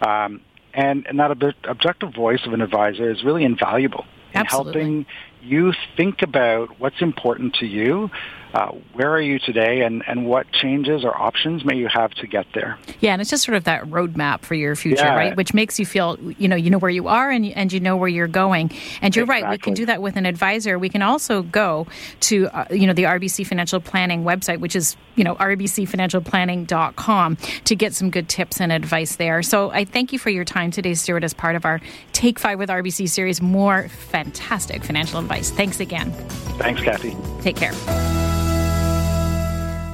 Um, 0.05 0.41
and, 0.73 1.07
and 1.07 1.19
that 1.19 1.31
ob- 1.31 1.53
objective 1.63 2.13
voice 2.13 2.45
of 2.45 2.51
an 2.51 2.61
advisor 2.61 3.09
is 3.09 3.23
really 3.23 3.45
invaluable 3.45 4.05
in 4.33 4.41
Absolutely. 4.41 4.73
helping 4.73 5.05
you 5.45 5.73
think 5.95 6.21
about 6.21 6.79
what's 6.79 7.01
important 7.01 7.55
to 7.55 7.65
you 7.65 8.09
uh, 8.55 8.71
where 8.93 9.11
are 9.11 9.21
you 9.21 9.37
today 9.37 9.81
and, 9.81 10.01
and 10.07 10.25
what 10.25 10.49
changes 10.53 11.03
or 11.03 11.13
options 11.15 11.63
may 11.65 11.75
you 11.75 11.89
have 11.89 12.11
to 12.11 12.25
get 12.25 12.45
there? 12.53 12.79
Yeah, 13.01 13.11
and 13.11 13.21
it's 13.21 13.29
just 13.29 13.43
sort 13.43 13.57
of 13.57 13.65
that 13.65 13.83
roadmap 13.83 14.43
for 14.43 14.55
your 14.55 14.77
future, 14.77 15.03
Yeah. 15.03 15.13
right? 15.13 15.35
Which 15.35 15.53
makes 15.53 15.77
you 15.77 15.85
feel, 15.85 16.17
you 16.37 16.47
know, 16.47 16.55
you 16.55 16.69
know 16.69 16.77
where 16.77 16.89
you 16.89 17.09
are 17.09 17.29
and, 17.29 17.45
and 17.45 17.73
you 17.73 17.81
know 17.81 17.97
where 17.97 18.07
you're 18.07 18.29
going. 18.29 18.71
And 19.01 19.13
you're 19.13 19.25
right, 19.25 19.49
we 19.49 19.57
can 19.57 19.73
do 19.73 19.85
that 19.87 20.01
with 20.01 20.15
an 20.15 20.25
advisor. 20.25 20.79
We 20.79 20.87
can 20.87 21.01
also 21.01 21.41
go 21.41 21.85
to, 22.21 22.47
uh, 22.47 22.67
you 22.71 22.87
know, 22.87 22.93
the 22.93 23.03
RBC 23.03 23.45
Financial 23.45 23.81
Planning 23.81 24.23
website, 24.23 24.61
which 24.61 24.77
is, 24.77 24.95
you 25.15 25.25
know, 25.25 25.35
rbcfinancialplanning.com 25.35 27.35
to 27.65 27.75
get 27.75 27.93
some 27.93 28.09
good 28.09 28.29
tips 28.29 28.61
and 28.61 28.71
advice 28.71 29.17
there. 29.17 29.43
So 29.43 29.69
I 29.71 29.83
thank 29.83 30.13
you 30.13 30.19
for 30.19 30.29
your 30.29 30.45
time 30.45 30.71
today, 30.71 30.93
Stuart, 30.93 31.25
as 31.25 31.33
part 31.33 31.57
of 31.57 31.65
our 31.65 31.81
Take 32.13 32.39
Five 32.39 32.57
with 32.57 32.69
RBC 32.69 33.09
series. 33.09 33.41
More 33.41 33.89
fantastic 33.89 34.85
financial 34.85 35.19
advice. 35.19 35.34
Thanks 35.43 35.79
again. 35.79 36.11
Thanks, 36.57 36.81
Kathy. 36.81 37.15
Take 37.41 37.55
care. 37.55 37.73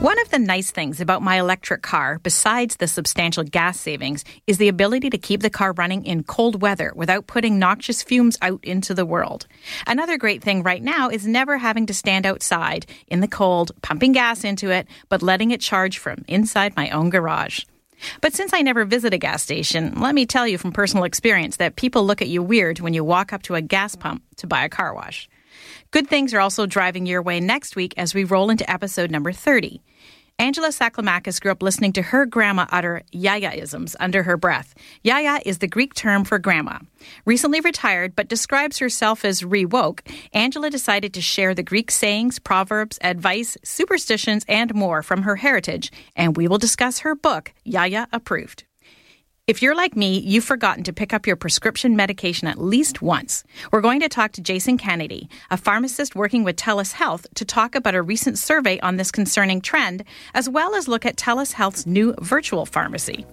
One 0.01 0.19
of 0.19 0.32
the 0.32 0.39
nice 0.39 0.71
things 0.71 0.99
about 0.99 1.21
my 1.21 1.39
electric 1.39 1.84
car, 1.84 2.17
besides 2.23 2.77
the 2.77 2.88
substantial 2.88 3.43
gas 3.43 3.80
savings, 3.80 4.25
is 4.47 4.58
the 4.58 4.67
ability 4.67 5.12
to 5.12 5.17
keep 5.19 5.41
the 5.41 5.51
car 5.51 5.73
running 5.73 6.06
in 6.06 6.23
cold 6.23 6.60
weather 6.60 6.91
without 6.95 7.27
putting 7.27 7.60
noxious 7.60 8.01
fumes 8.01 8.36
out 8.41 8.63
into 8.63 8.95
the 8.95 9.06
world. 9.06 9.45
Another 9.86 10.17
great 10.17 10.41
thing 10.41 10.63
right 10.63 10.82
now 10.82 11.10
is 11.10 11.27
never 11.27 11.60
having 11.60 11.86
to 11.86 11.93
stand 11.93 12.25
outside 12.25 12.88
in 13.10 13.19
the 13.19 13.27
cold, 13.27 13.73
pumping 13.84 14.13
gas 14.13 14.43
into 14.43 14.71
it, 14.71 14.88
but 15.08 15.21
letting 15.21 15.51
it 15.51 15.62
charge 15.62 15.99
from 15.99 16.25
inside 16.27 16.75
my 16.75 16.89
own 16.89 17.12
garage. 17.12 17.62
But 18.22 18.34
since 18.34 18.54
I 18.54 18.62
never 18.62 18.86
visit 18.86 19.14
a 19.14 19.18
gas 19.18 19.44
station, 19.44 20.00
let 20.00 20.16
me 20.16 20.26
tell 20.26 20.48
you 20.48 20.58
from 20.58 20.72
personal 20.72 21.04
experience 21.04 21.58
that 21.58 21.76
people 21.76 22.06
look 22.06 22.22
at 22.22 22.28
you 22.28 22.44
weird 22.44 22.80
when 22.80 22.94
you 22.94 23.04
walk 23.04 23.34
up 23.34 23.44
to 23.44 23.56
a 23.56 23.62
gas 23.62 23.96
pump 23.96 24.24
to 24.38 24.48
buy 24.48 24.64
a 24.64 24.70
car 24.70 24.94
wash. 24.94 25.30
Good 25.92 26.08
things 26.08 26.34
are 26.34 26.40
also 26.40 26.66
driving 26.66 27.06
your 27.06 27.22
way 27.22 27.40
next 27.40 27.76
week 27.76 27.94
as 27.98 28.14
we 28.14 28.24
roll 28.24 28.50
into 28.50 28.70
episode 28.70 29.12
number 29.12 29.32
30. 29.32 29.82
Angela 30.41 30.69
Saklamakis 30.69 31.39
grew 31.39 31.51
up 31.51 31.62
listening 31.62 31.93
to 31.93 32.01
her 32.01 32.25
grandma 32.25 32.65
utter 32.71 33.04
yaya-isms 33.12 33.95
under 33.99 34.23
her 34.23 34.38
breath. 34.38 34.73
Yaya 35.04 35.39
is 35.45 35.60
the 35.60 35.67
Greek 35.67 35.93
term 35.93 36.23
for 36.23 36.39
grandma. 36.39 36.80
Recently 37.25 37.62
retired, 37.62 38.15
but 38.15 38.27
describes 38.27 38.80
herself 38.80 39.23
as 39.23 39.43
rewoke, 39.43 40.01
Angela 40.34 40.71
decided 40.71 41.13
to 41.13 41.21
share 41.21 41.54
the 41.54 41.62
Greek 41.62 41.91
sayings, 41.91 42.39
proverbs, 42.39 42.97
advice, 43.04 43.56
superstitions, 43.63 44.43
and 44.47 44.73
more 44.73 45.04
from 45.04 45.21
her 45.21 45.36
heritage, 45.36 45.91
and 46.15 46.36
we 46.36 46.47
will 46.47 46.58
discuss 46.58 46.97
her 46.99 47.13
book, 47.13 47.54
Yaya 47.63 48.08
Approved. 48.12 48.63
If 49.52 49.62
you're 49.62 49.76
like 49.76 49.98
me, 49.98 50.18
you've 50.18 50.46
forgotten 50.46 50.86
to 50.86 50.94
pick 50.94 51.14
up 51.14 51.28
your 51.28 51.36
prescription 51.36 51.98
medication 51.98 52.48
at 52.48 52.58
least 52.58 53.02
once. 53.02 53.44
We're 53.70 53.82
going 53.82 54.00
to 54.00 54.08
talk 54.08 54.32
to 54.32 54.42
Jason 54.42 54.78
Kennedy, 54.78 55.30
a 55.50 55.58
pharmacist 55.58 56.16
working 56.16 56.46
with 56.46 56.56
TELUS 56.56 56.94
Health, 56.94 57.28
to 57.36 57.44
talk 57.44 57.76
about 57.76 57.94
a 57.94 58.02
recent 58.02 58.40
survey 58.40 58.80
on 58.80 58.96
this 58.96 59.12
concerning 59.12 59.60
trend, 59.60 60.06
as 60.34 60.48
well 60.48 60.74
as 60.74 60.88
look 60.88 61.06
at 61.06 61.18
TELUS 61.18 61.52
Health's 61.52 61.86
new 61.86 62.16
virtual 62.22 62.66
pharmacy. 62.66 63.26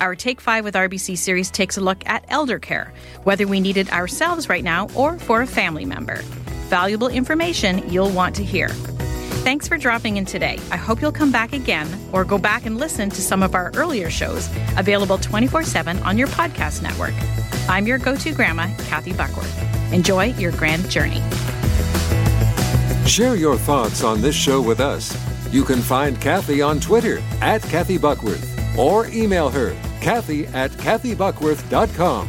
Our 0.00 0.14
Take 0.14 0.40
5 0.40 0.62
with 0.62 0.76
RBC 0.76 1.18
series 1.18 1.50
takes 1.50 1.76
a 1.76 1.80
look 1.80 2.08
at 2.08 2.24
elder 2.28 2.60
care, 2.60 2.92
whether 3.24 3.48
we 3.48 3.58
need 3.58 3.78
it 3.78 3.92
ourselves 3.92 4.48
right 4.48 4.62
now 4.62 4.86
or 4.94 5.18
for 5.18 5.42
a 5.42 5.46
family 5.48 5.84
member. 5.84 6.22
Valuable 6.68 7.08
information 7.08 7.82
you'll 7.90 8.10
want 8.10 8.36
to 8.36 8.44
hear. 8.44 8.68
Thanks 9.48 9.66
for 9.66 9.78
dropping 9.78 10.18
in 10.18 10.26
today. 10.26 10.58
I 10.70 10.76
hope 10.76 11.00
you'll 11.00 11.10
come 11.10 11.32
back 11.32 11.54
again 11.54 11.88
or 12.12 12.22
go 12.22 12.36
back 12.36 12.66
and 12.66 12.76
listen 12.76 13.08
to 13.08 13.22
some 13.22 13.42
of 13.42 13.54
our 13.54 13.72
earlier 13.76 14.10
shows, 14.10 14.46
available 14.76 15.16
24 15.16 15.62
7 15.62 15.98
on 16.00 16.18
your 16.18 16.28
podcast 16.28 16.82
network. 16.82 17.14
I'm 17.66 17.86
your 17.86 17.96
go 17.96 18.14
to 18.14 18.32
grandma, 18.34 18.66
Kathy 18.88 19.14
Buckworth. 19.14 19.90
Enjoy 19.90 20.34
your 20.34 20.52
grand 20.52 20.90
journey. 20.90 21.22
Share 23.06 23.36
your 23.36 23.56
thoughts 23.56 24.04
on 24.04 24.20
this 24.20 24.36
show 24.36 24.60
with 24.60 24.80
us. 24.80 25.16
You 25.50 25.64
can 25.64 25.80
find 25.80 26.20
Kathy 26.20 26.60
on 26.60 26.78
Twitter 26.78 27.22
at 27.40 27.62
Kathy 27.62 27.96
Buckworth 27.96 28.78
or 28.78 29.06
email 29.06 29.48
her, 29.48 29.74
Kathy 30.02 30.46
at 30.48 30.72
KathyBuckworth.com. 30.72 32.28